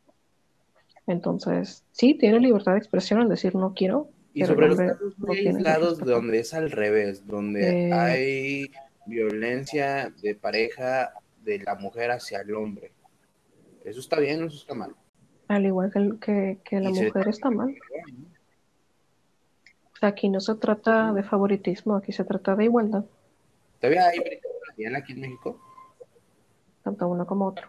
[1.08, 5.32] Entonces, sí, tiene libertad de expresión al decir no quiero, Y sobre los casos no
[5.34, 7.94] aislados donde es al revés, donde Eh.
[7.94, 8.72] hay
[9.08, 11.12] violencia de pareja
[11.44, 12.92] de la mujer hacia el hombre.
[13.84, 14.96] ¿Eso está bien o eso está mal?
[15.52, 17.76] Al igual que, el- que, que la mujer está mal.
[19.94, 23.04] O sea, aquí no se trata de favoritismo, aquí se trata de igualdad,
[23.82, 25.60] ¿Todavía hay brecha salarial aquí en México?
[26.84, 27.68] tanto uno como otro.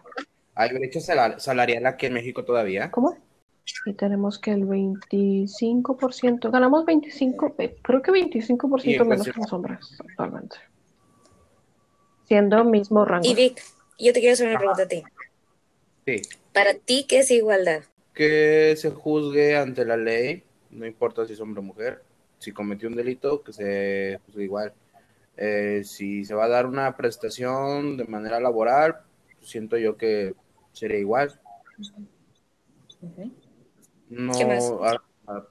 [0.55, 2.89] ¿Hay brecha sala- salarial aquí en México todavía?
[2.89, 3.17] ¿Cómo?
[3.85, 9.33] Y tenemos que el 25%, ganamos 25, eh, creo que 25% Y en menos cuestión-
[9.33, 10.55] que los hombres actualmente.
[12.27, 13.27] Siendo mismo rango.
[13.27, 13.61] Y Vic,
[13.99, 15.03] yo te quiero hacer una pregunta a ti.
[16.05, 16.21] Sí.
[16.53, 17.83] Para ti, ¿qué es igualdad?
[18.13, 22.03] Que se juzgue ante la ley, no importa si es hombre o mujer.
[22.37, 24.73] Si cometió un delito, que se juzgue igual.
[25.35, 28.97] Eh, si se va a dar una prestación de manera laboral,
[29.41, 30.35] siento yo que
[30.73, 31.39] sería igual.
[34.09, 34.31] No,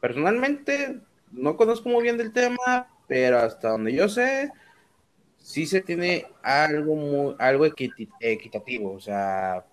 [0.01, 1.01] personalmente,
[1.33, 4.53] no conozco muy bien del tema, pero hasta donde yo sé,
[5.39, 9.67] sí se tiene algo muy, algo equitativo, o sea,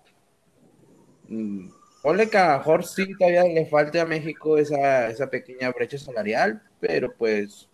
[2.02, 5.98] ponle que a lo mejor sí todavía le falta a México esa, esa pequeña brecha
[5.98, 7.68] salarial, pero pues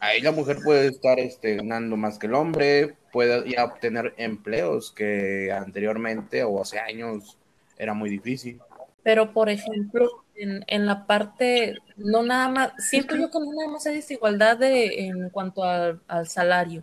[0.00, 4.90] ahí la mujer puede estar este, ganando más que el hombre, puede ya obtener empleos
[4.92, 7.38] que anteriormente o hace años
[7.78, 8.60] era muy difícil.
[9.04, 13.86] Pero, por ejemplo, en, la parte, no nada más, siento yo que no nada más
[13.86, 16.82] hay desigualdad de, en cuanto al salario.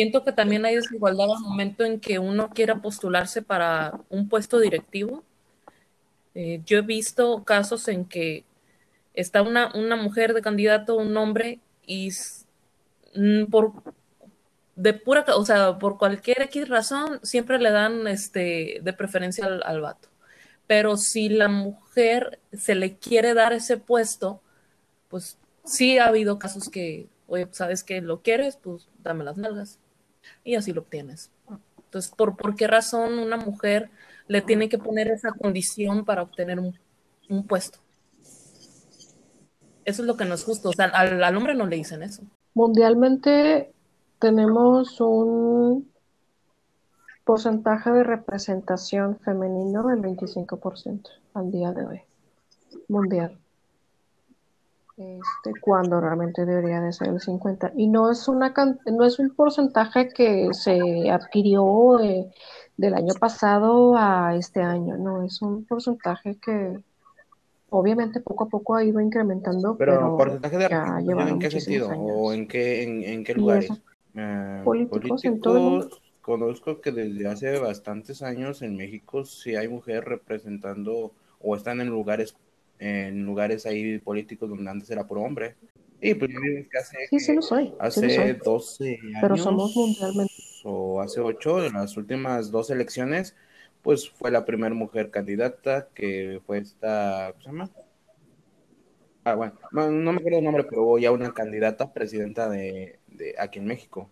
[0.00, 4.58] Siento que también hay desigualdad al momento en que uno quiera postularse para un puesto
[4.58, 5.24] directivo.
[6.34, 8.46] Eh, yo he visto casos en que
[9.12, 12.08] está una, una mujer de candidato, un hombre, y
[13.14, 13.74] mm, por
[14.74, 19.62] de pura, o sea, por cualquier X razón, siempre le dan este de preferencia al,
[19.66, 20.08] al vato.
[20.66, 24.40] Pero si la mujer se le quiere dar ese puesto,
[25.10, 28.56] pues sí ha habido casos que, oye, ¿sabes que ¿Lo quieres?
[28.56, 29.78] Pues dame las nalgas.
[30.44, 31.30] Y así lo obtienes.
[31.84, 33.90] Entonces, ¿por, por qué razón una mujer
[34.28, 36.78] le tiene que poner esa condición para obtener un,
[37.28, 37.78] un puesto?
[39.84, 40.68] Eso es lo que no es justo.
[40.68, 42.22] O sea, al, al hombre no le dicen eso.
[42.54, 43.72] Mundialmente
[44.18, 45.90] tenemos un
[47.24, 52.00] porcentaje de representación femenino del 25% al día de hoy,
[52.88, 53.38] mundial.
[55.00, 58.52] Este, cuando realmente debería de ser el 50 y no es una
[58.84, 61.96] no es un porcentaje que se adquirió
[62.76, 66.84] del año pasado a este año no es un porcentaje que
[67.70, 72.46] obviamente poco a poco ha ido incrementando pero, porcentaje de en qué sentido o en
[72.46, 73.70] qué en, qué lugares
[74.14, 75.88] eh, políticos, en todo
[76.20, 81.88] conozco que desde hace bastantes años en México sí hay mujeres representando o están en
[81.88, 82.36] lugares
[82.80, 85.54] en lugares ahí políticos donde antes era por hombre.
[86.00, 87.74] Y pues que hace, sí, sí lo soy.
[87.78, 89.18] Hace 12 años.
[89.20, 90.32] Pero somos mundialmente.
[90.64, 93.36] O hace 8, en las últimas dos elecciones,
[93.82, 97.32] pues fue la primera mujer candidata que fue esta.
[97.32, 97.70] ¿Cómo se llama?
[99.24, 103.58] Ah, bueno, no, me acuerdo el nombre, pero ya una candidata presidenta de, de aquí
[103.58, 104.10] en México.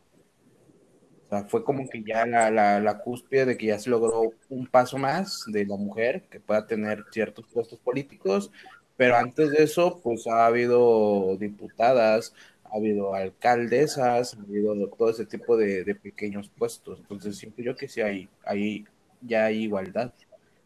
[1.28, 4.32] O sea, fue como que ya la, la, la, cúspide de que ya se logró
[4.48, 8.50] un paso más de la mujer que pueda tener ciertos puestos políticos,
[8.96, 15.26] pero antes de eso, pues ha habido diputadas, ha habido alcaldesas, ha habido todo ese
[15.26, 16.98] tipo de, pequeños puestos.
[16.98, 18.86] Entonces, siento yo que sí hay, hay,
[19.20, 20.12] ya hay igualdad.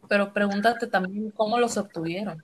[0.08, 2.42] Pero pregúntate también cómo los obtuvieron.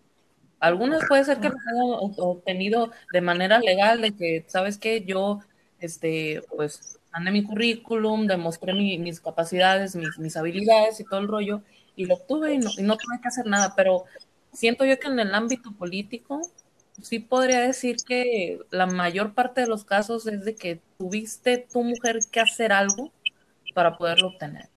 [0.61, 5.05] Algunas puede ser que los hayan obtenido de manera legal, de que, ¿sabes qué?
[5.05, 5.41] Yo,
[5.79, 11.62] este, pues mandé mi currículum, demostré mis capacidades, mis, habilidades y todo el rollo,
[11.97, 14.05] y lo obtuve y no, y no tuve que hacer nada, pero
[14.53, 16.41] siento yo que en el ámbito político
[17.03, 21.83] sí podría decir que la mayor parte de los casos es de que tuviste tu
[21.83, 23.12] mujer que hacer algo
[23.75, 24.69] para poderlo obtener.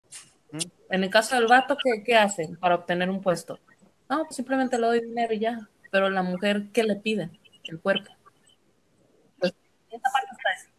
[0.89, 3.59] En el caso del vato, ¿qué, qué hacen para obtener un puesto?
[4.09, 5.69] No, pues simplemente le doy dinero y ya.
[5.91, 7.39] Pero la mujer, ¿qué le piden?
[7.63, 8.11] El cuerpo.
[9.39, 9.53] Pues,
[9.89, 10.70] esta parte está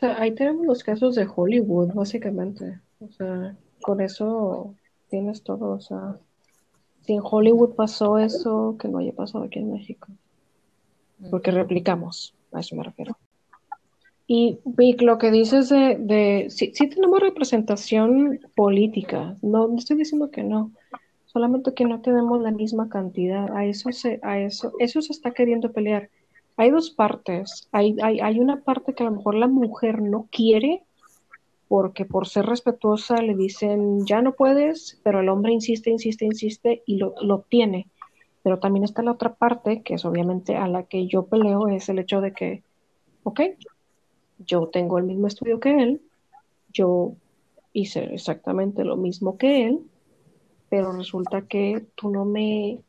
[0.00, 2.80] sea, ahí tenemos los casos de Hollywood, básicamente.
[3.00, 4.74] O sea, con eso
[5.08, 5.70] tienes todo.
[5.70, 6.16] O sea,
[7.02, 10.08] si en Hollywood pasó eso, que no haya pasado aquí en México.
[11.30, 13.16] Porque replicamos, a eso me refiero.
[14.26, 19.96] Y Vic, lo que dices de, de sí, sí, tenemos representación política, no, no, estoy
[19.96, 20.70] diciendo que no,
[21.26, 25.32] solamente que no tenemos la misma cantidad, a eso se, a eso, eso se está
[25.32, 26.10] queriendo pelear
[26.60, 27.68] hay dos partes.
[27.72, 30.82] Hay, hay, una parte que a lo mejor la mujer no quiere
[31.68, 36.82] porque por ser respetuosa le dicen ya no puedes, pero el hombre insiste, insiste, insiste
[36.84, 37.88] y lo, lo obtiene.
[38.42, 41.88] Pero también está la otra parte, que es obviamente a la que yo peleo, es
[41.88, 42.62] el hecho de que,
[43.22, 43.40] ok,
[44.40, 46.02] yo tengo el mismo estudio que él,
[46.74, 47.14] yo
[47.72, 49.80] hice exactamente lo mismo que él,
[50.68, 52.80] pero resulta que tú no me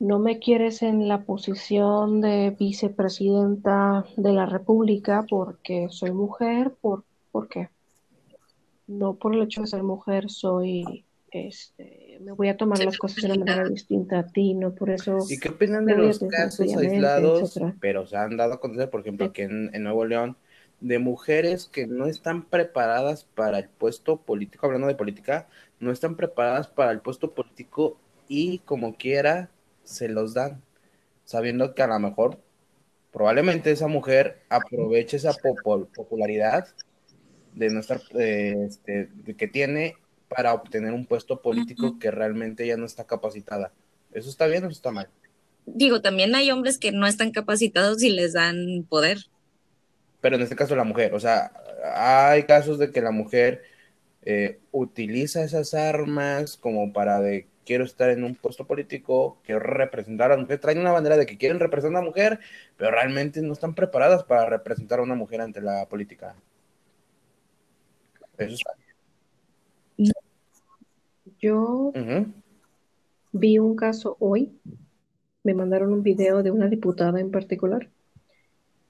[0.00, 7.04] no me quieres en la posición de vicepresidenta de la República porque soy mujer, ¿por,
[7.32, 7.68] ¿por qué?
[8.86, 13.24] No por el hecho de ser mujer soy, este, me voy a tomar las cosas
[13.24, 15.18] de una manera distinta a ti, no por eso.
[15.28, 19.26] ¿Y qué opinan de los casos aislados, pero se han dado a conocer, por ejemplo,
[19.26, 20.36] aquí en, en Nuevo León,
[20.80, 25.48] de mujeres que no están preparadas para el puesto político, hablando de política,
[25.80, 29.50] no están preparadas para el puesto político y como quiera
[29.88, 30.62] se los dan,
[31.24, 32.38] sabiendo que a lo mejor
[33.12, 35.34] probablemente esa mujer aproveche esa
[35.94, 36.68] popularidad
[37.54, 39.96] de nuestra este, que tiene
[40.28, 43.72] para obtener un puesto político que realmente ya no está capacitada.
[44.12, 45.08] ¿Eso está bien o está mal?
[45.74, 49.26] digo, también hay hombres que no están capacitados y les dan poder.
[50.20, 51.52] Pero en este caso la mujer, o sea,
[51.94, 53.62] hay casos de que la mujer
[54.22, 60.32] eh, utiliza esas armas como para de quiero estar en un puesto político, quiero representar
[60.32, 62.40] a la mujer, traen una bandera de que quieren representar a una mujer,
[62.78, 66.34] pero realmente no están preparadas para representar a una mujer ante la política.
[68.38, 68.72] Eso está
[71.38, 71.92] Yo
[73.32, 74.50] vi un caso hoy,
[75.44, 77.90] me mandaron un video de una diputada en particular,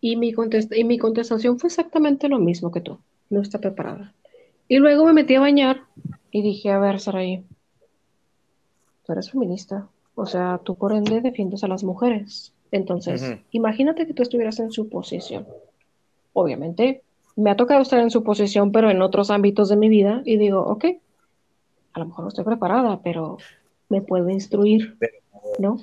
[0.00, 0.32] y mi,
[0.70, 4.14] y mi contestación fue exactamente lo mismo que tú, no está preparada.
[4.68, 5.80] Y luego me metí a bañar
[6.30, 7.44] y dije, a ver, Saraí,
[9.08, 12.52] tú eres feminista, o sea, tú por ende defiendes a las mujeres.
[12.70, 15.46] Entonces, imagínate que tú estuvieras en su posición.
[16.34, 17.02] Obviamente,
[17.34, 20.36] me ha tocado estar en su posición, pero en otros ámbitos de mi vida, y
[20.36, 20.84] digo, ok,
[21.94, 23.38] a lo mejor no estoy preparada, pero
[23.88, 24.98] me puedo instruir,
[25.58, 25.78] ¿no?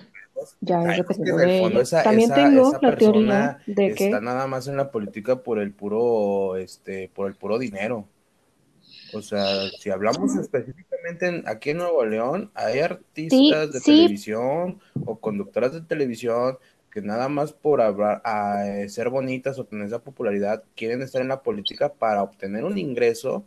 [0.61, 4.91] Ya es dependiendo de También tengo la teoría de que está nada más en la
[4.91, 8.05] política por el puro, este, por el puro dinero.
[9.15, 10.94] O sea, si hablamos específicamente
[11.45, 16.57] aquí en Nuevo León, hay artistas de televisión o conductoras de televisión
[16.91, 21.21] que nada más por hablar, a, eh, ser bonitas o tener esa popularidad, quieren estar
[21.21, 23.45] en la política para obtener un ingreso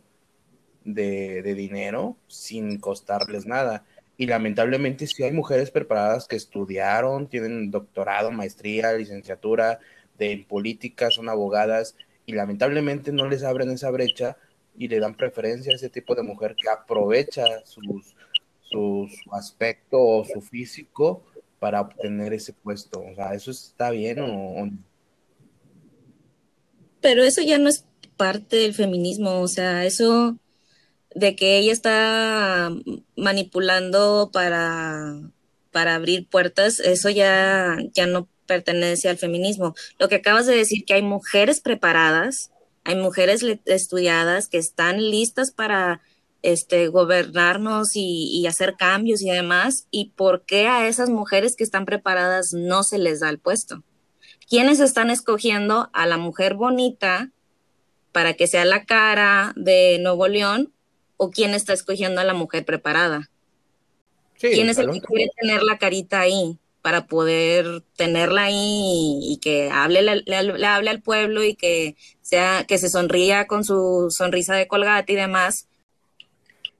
[0.85, 3.85] de, de dinero sin costarles nada.
[4.17, 9.79] Y lamentablemente sí hay mujeres preparadas que estudiaron, tienen doctorado, maestría, licenciatura
[10.19, 11.95] de política, son abogadas
[12.27, 14.37] y lamentablemente no les abren esa brecha
[14.79, 18.15] y le dan preferencia a ese tipo de mujer que aprovecha sus,
[18.61, 21.21] su, aspecto o su físico
[21.59, 23.01] para obtener ese puesto.
[23.01, 24.71] O sea, ¿eso está bien o, no?
[27.01, 30.37] Pero eso ya no es parte del feminismo, o sea, eso
[31.13, 32.71] de que ella está
[33.17, 35.19] manipulando para,
[35.71, 39.75] para abrir puertas, eso ya, ya no pertenece al feminismo.
[39.97, 42.51] Lo que acabas de decir, que hay mujeres preparadas,
[42.89, 46.01] hay mujeres estudiadas que están listas para
[46.41, 51.63] este, gobernarnos y, y, hacer cambios y demás, y por qué a esas mujeres que
[51.63, 53.83] están preparadas no se les da el puesto.
[54.49, 57.29] ¿Quiénes están escogiendo a la mujer bonita
[58.11, 60.73] para que sea la cara de Nuevo León
[61.17, 63.29] o quién está escogiendo a la mujer preparada.
[64.39, 69.69] ¿Quién es el que quiere tener la carita ahí para poder tenerla ahí y, que
[69.71, 74.67] hable, le, hable al pueblo y que sea que se sonría con su sonrisa de
[74.67, 75.67] colgate y demás?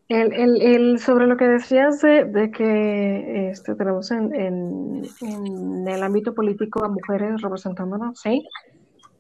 [0.10, 6.89] El, sobre lo que decías de, que este, tenemos en, en, el ámbito político a
[6.89, 8.43] mujeres representándonos, sí,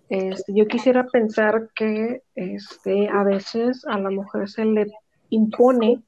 [0.09, 4.87] este, yo quisiera pensar que este, a veces a la mujer se le
[5.29, 6.01] impone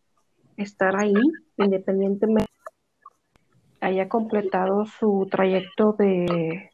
[0.58, 1.14] estar ahí,
[1.58, 2.51] independientemente
[3.82, 6.70] haya completado su trayecto de,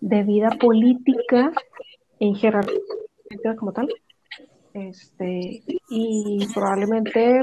[0.00, 1.52] de vida política
[2.18, 2.80] en jerarquía
[3.56, 3.88] como tal.
[4.74, 7.42] Este, y probablemente,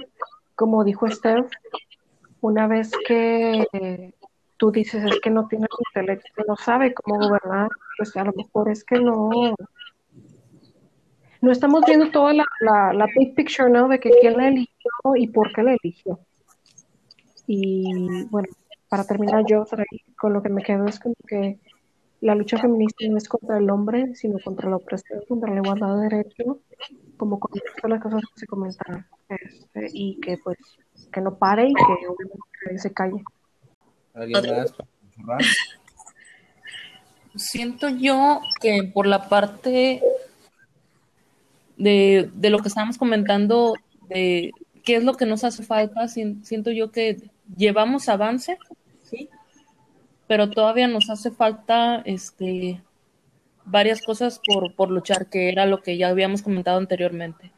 [0.54, 1.50] como dijo Steph,
[2.42, 3.66] una vez que
[4.58, 8.70] tú dices es que no tiene intelecto, no sabe cómo gobernar, pues a lo mejor
[8.70, 9.56] es que no,
[11.42, 12.46] no estamos viendo toda la,
[12.94, 13.88] la, big picture, ¿no?
[13.88, 16.20] De que quién la eligió y por qué la eligió.
[17.48, 18.50] Y bueno,
[18.92, 19.64] para terminar yo
[20.18, 21.58] con lo que me quedo es como que
[22.20, 25.96] la lucha feminista no es contra el hombre, sino contra la opresión, contra la igualdad
[25.96, 26.58] de derechos,
[27.16, 30.58] como con todas las cosas que se comentan, este, y que pues
[31.10, 33.24] que no pare y que se calle.
[34.14, 34.66] ¿Alguien
[35.20, 35.46] más
[37.34, 40.02] Siento yo que por la parte
[41.78, 43.74] de, de lo que estábamos comentando,
[44.10, 44.52] de
[44.84, 48.58] qué es lo que nos hace falta, siento yo que llevamos avance.
[50.32, 52.82] Pero todavía nos hace falta este,
[53.66, 57.52] varias cosas por, por luchar, que era lo que ya habíamos comentado anteriormente.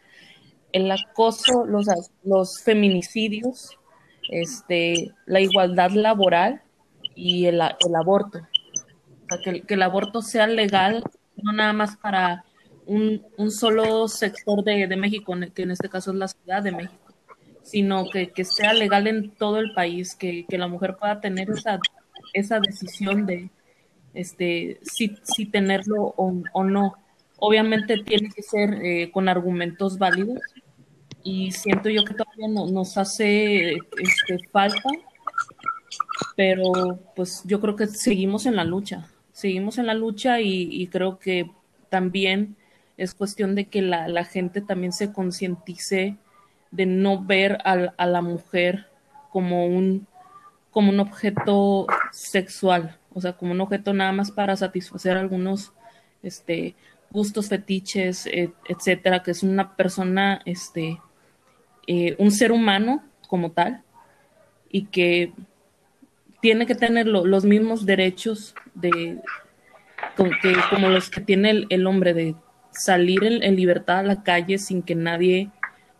[0.71, 1.85] El acoso, los,
[2.23, 3.77] los feminicidios,
[4.27, 6.63] este, la igualdad laboral
[7.13, 8.39] y el, el aborto.
[9.43, 11.03] Que, que el aborto sea legal,
[11.43, 12.43] no nada más para
[12.87, 16.71] un, un solo sector de, de, México, que en este caso es la Ciudad de
[16.71, 17.13] México,
[17.61, 21.51] sino que, que sea legal en todo el país, que, que, la mujer pueda tener
[21.51, 21.79] esa,
[22.33, 23.49] esa decisión de
[24.13, 26.93] este, si, si tenerlo o, no.
[27.37, 30.39] Obviamente tiene que ser eh, con argumentos válidos
[31.23, 34.89] y siento yo que todavía no, nos hace este, falta,
[36.35, 40.87] pero pues yo creo que seguimos en la lucha, seguimos en la lucha y, y
[40.87, 41.49] creo que
[41.89, 42.55] también
[42.97, 46.17] es cuestión de que la, la gente también se concientice
[46.71, 48.87] de no ver a, a, la mujer
[49.29, 50.07] como un
[50.73, 55.71] como un objeto sexual, o sea, como un objeto nada más para satisfacer algunos
[56.23, 56.75] este,
[57.11, 58.27] gustos, fetiches,
[58.67, 60.99] etcétera, que es una persona, este,
[61.85, 63.83] eh, un ser humano como tal,
[64.69, 65.31] y que
[66.41, 69.21] tiene que tener los mismos derechos de
[70.69, 72.35] como, los que tiene el, hombre de
[72.71, 75.51] salir en, libertad a la calle sin que nadie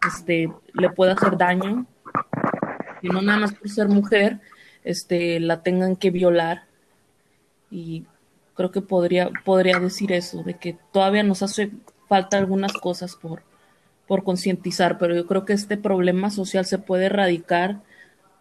[0.08, 1.86] este, le pueda hacer daño,
[3.02, 4.40] y no nada más por ser mujer,
[4.84, 6.66] este, la tengan que violar.
[7.72, 8.06] Y
[8.56, 11.72] creo que podría, podría decir eso, de que todavía nos hace
[12.08, 13.42] falta algunas cosas por,
[14.08, 17.82] por concientizar, pero yo creo que este problema social se puede erradicar,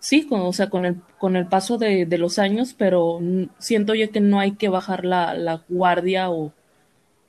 [0.00, 3.20] sí, con, o sea, con el, con el paso de, los años, pero
[3.58, 6.52] siento yo que no hay que bajar la, guardia o,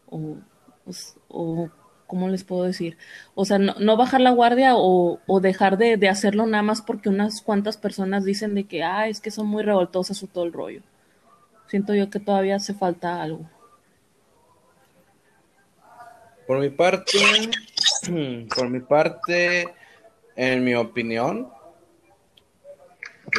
[0.10, 0.38] o,
[0.84, 1.70] pues, o,
[2.14, 2.96] ¿cómo les puedo decir?
[3.34, 7.76] O sea, no, bajar la guardia o, dejar de, hacerlo nada más porque unas cuantas
[7.76, 10.84] personas dicen de que, ah, es que son muy revoltosas o todo el rollo.
[11.66, 13.50] Siento yo que todavía hace falta algo.
[16.46, 17.18] Por mi parte,
[18.56, 19.74] por mi parte,
[20.36, 21.50] en mi opinión,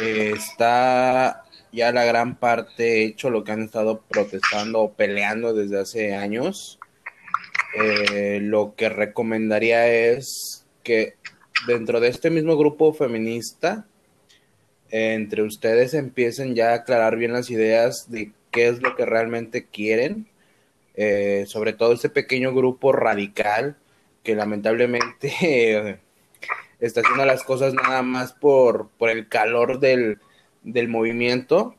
[0.03, 6.13] está ya la gran parte hecho lo que han estado protestando o peleando desde hace
[6.13, 6.77] años.
[7.77, 11.15] Eh, lo que recomendaría es que
[11.67, 13.85] dentro de este mismo grupo feminista,
[14.89, 19.65] entre ustedes empiecen ya a aclarar bien las ideas de qué es lo que realmente
[19.65, 20.27] quieren,
[20.95, 23.75] eh, sobre todo ese pequeño grupo radical
[24.23, 25.99] que lamentablemente
[26.79, 30.19] está haciendo las cosas nada más por, por el calor del,
[30.63, 31.75] del movimiento,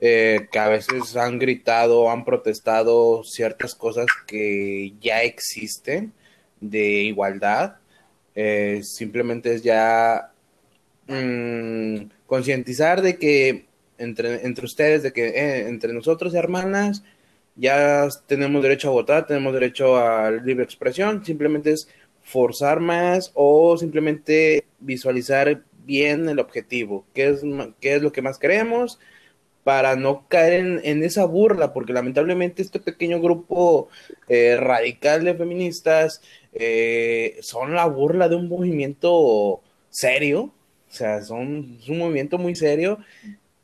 [0.00, 6.12] eh, que a veces han gritado, han protestado ciertas cosas que ya existen
[6.60, 7.76] de igualdad.
[8.34, 10.32] Eh, simplemente es ya
[11.08, 13.66] mm, concientizar de que
[13.98, 17.02] entre, entre ustedes, de que eh, entre nosotros, hermanas,
[17.56, 21.88] ya tenemos derecho a votar, tenemos derecho a libre expresión, simplemente es
[22.22, 27.42] forzar más o simplemente visualizar bien el objetivo, qué es,
[27.80, 29.00] qué es lo que más queremos
[29.68, 33.90] para no caer en, esa burla, porque lamentablemente este pequeño grupo
[34.26, 36.22] eh, radical de feministas
[36.54, 39.60] eh, son la burla de un movimiento
[39.90, 40.54] serio,
[40.88, 42.98] o sea, son es un movimiento muy serio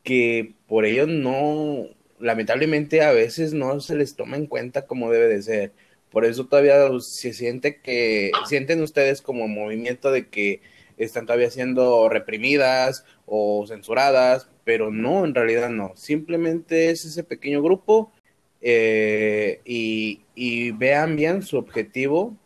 [0.02, 1.86] que por ello no,
[2.20, 5.72] lamentablemente a veces no se les toma en cuenta como debe de ser.
[6.10, 10.60] Por eso todavía se siente que, sienten ustedes como movimiento de que
[10.98, 15.92] están todavía siendo reprimidas o censuradas, pero no, en realidad no.
[15.96, 18.12] Simplemente es ese pequeño grupo
[18.60, 22.36] eh, y, y vean bien su objetivo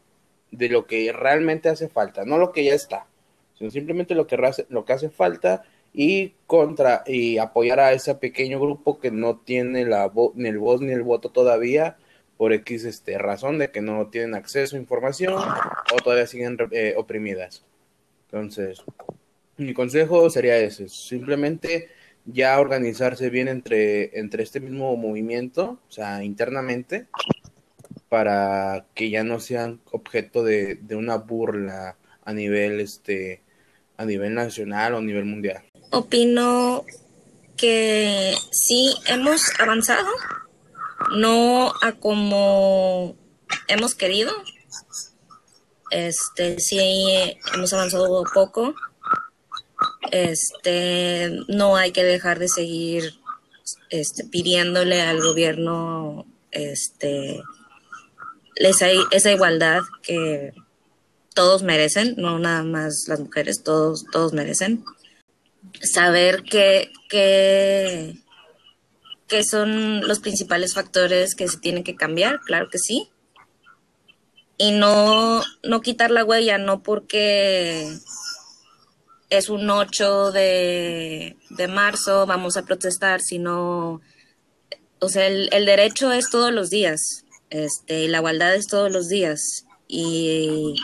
[0.51, 3.07] de lo que realmente hace falta, no lo que ya está,
[3.55, 4.37] sino simplemente lo que,
[4.69, 9.85] lo que hace falta y contra y apoyar a ese pequeño grupo que no tiene
[9.85, 11.97] la ni el voz ni el voto todavía
[12.37, 16.95] por X este, razón de que no tienen acceso a información o todavía siguen eh,
[16.97, 17.65] oprimidas.
[18.31, 18.83] Entonces,
[19.57, 21.89] mi consejo sería ese, simplemente
[22.24, 27.07] ya organizarse bien entre, entre este mismo movimiento, o sea, internamente,
[28.09, 33.43] para que ya no sean objeto de, de una burla a nivel este
[33.97, 36.85] a nivel nacional o a nivel mundial opino
[37.57, 40.09] que sí hemos avanzado,
[41.16, 43.16] no a como
[43.66, 44.33] hemos querido.
[45.91, 46.78] Este, sí
[47.55, 48.74] hemos avanzado poco.
[50.10, 53.15] Este, no hay que dejar de seguir
[53.90, 57.43] este, pidiéndole al gobierno este,
[58.56, 60.52] esa, esa igualdad que
[61.35, 64.85] todos merecen, no nada más las mujeres, todos, todos merecen
[65.82, 68.15] saber qué, qué,
[69.27, 73.10] qué son los principales factores que se tienen que cambiar, claro que sí.
[74.59, 77.97] Y no, no quitar la huella, no porque
[79.30, 84.01] es un 8 de, de marzo, vamos a protestar, sino,
[84.98, 89.09] o sea, el, el, derecho es todos los días, este, la igualdad es todos los
[89.09, 89.64] días.
[89.86, 90.74] Y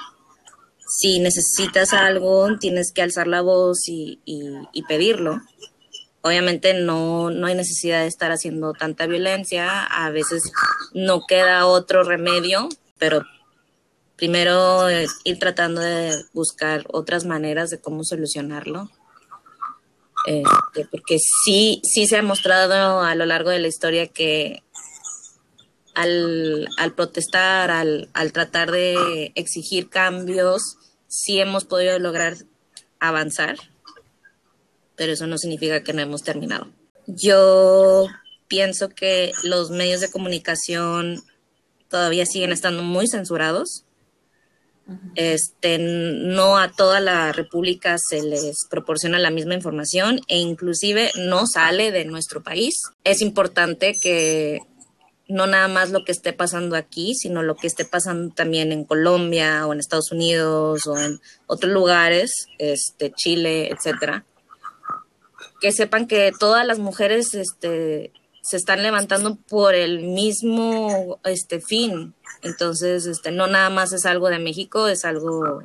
[0.87, 4.21] si necesitas algo, tienes que alzar la voz y,
[4.89, 5.41] pedirlo.
[6.23, 10.43] Obviamente no, no hay necesidad de estar haciendo tanta violencia, a veces
[10.95, 12.69] no queda otro remedio,
[12.99, 13.25] pero
[14.17, 18.91] primero eh, ir tratando de buscar otras maneras de cómo solucionarlo.
[20.27, 24.63] Este, porque sí, sí se ha mostrado a lo largo de la historia que
[25.95, 30.79] al, al protestar, al, al, tratar de exigir cambios,
[31.09, 32.37] sí hemos podido lograr
[33.01, 33.57] avanzar.
[34.97, 36.69] pero eso no significa que no hemos terminado.
[37.07, 38.07] Yo
[38.49, 41.23] pienso que los medios de comunicación
[41.89, 43.85] todavía siguen estando muy censurados.
[45.15, 51.47] Este, no a toda la República se les proporciona la misma información e inclusive no
[51.47, 52.75] sale de nuestro país.
[53.03, 54.61] Es importante que
[55.27, 58.85] no nada más lo que esté pasando aquí, sino lo que esté pasando también en
[58.85, 64.25] Colombia o en Estados Unidos o en otros lugares, este, Chile, etcétera.
[65.61, 68.13] Que sepan que todas las mujeres este,
[68.45, 72.15] se están levantando por el mismo este, fin.
[72.43, 75.63] Entonces, este, no nada más es algo de México, es algo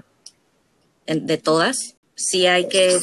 [1.05, 1.97] de todas.
[2.15, 2.97] Sí hay que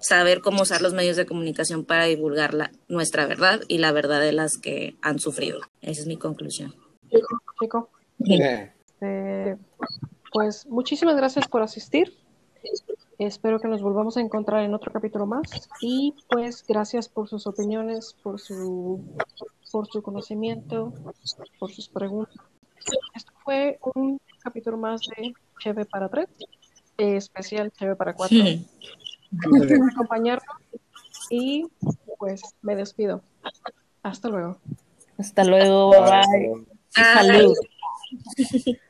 [0.00, 4.20] saber cómo usar los medios de comunicación para divulgar la, nuestra verdad y la verdad
[4.20, 5.60] de las que han sufrido.
[5.80, 6.74] Esa es mi conclusión.
[7.60, 7.90] Chico.
[9.00, 9.56] Eh,
[10.32, 12.12] pues muchísimas gracias por asistir.
[13.18, 15.68] Espero que nos volvamos a encontrar en otro capítulo más.
[15.80, 19.02] Y pues gracias por sus opiniones, por su,
[19.72, 20.92] por su conocimiento,
[21.58, 22.36] por sus preguntas.
[23.14, 26.28] Esto fue un capítulo más de Cheve para tres,
[26.98, 28.38] eh, especial Cheve para cuatro.
[29.30, 30.56] Gracias por acompañarnos
[31.30, 31.66] y
[32.18, 33.22] pues me despido.
[34.02, 34.58] Hasta luego.
[35.18, 36.48] Hasta luego, bye.
[36.54, 36.66] bye.
[36.90, 37.56] Salud.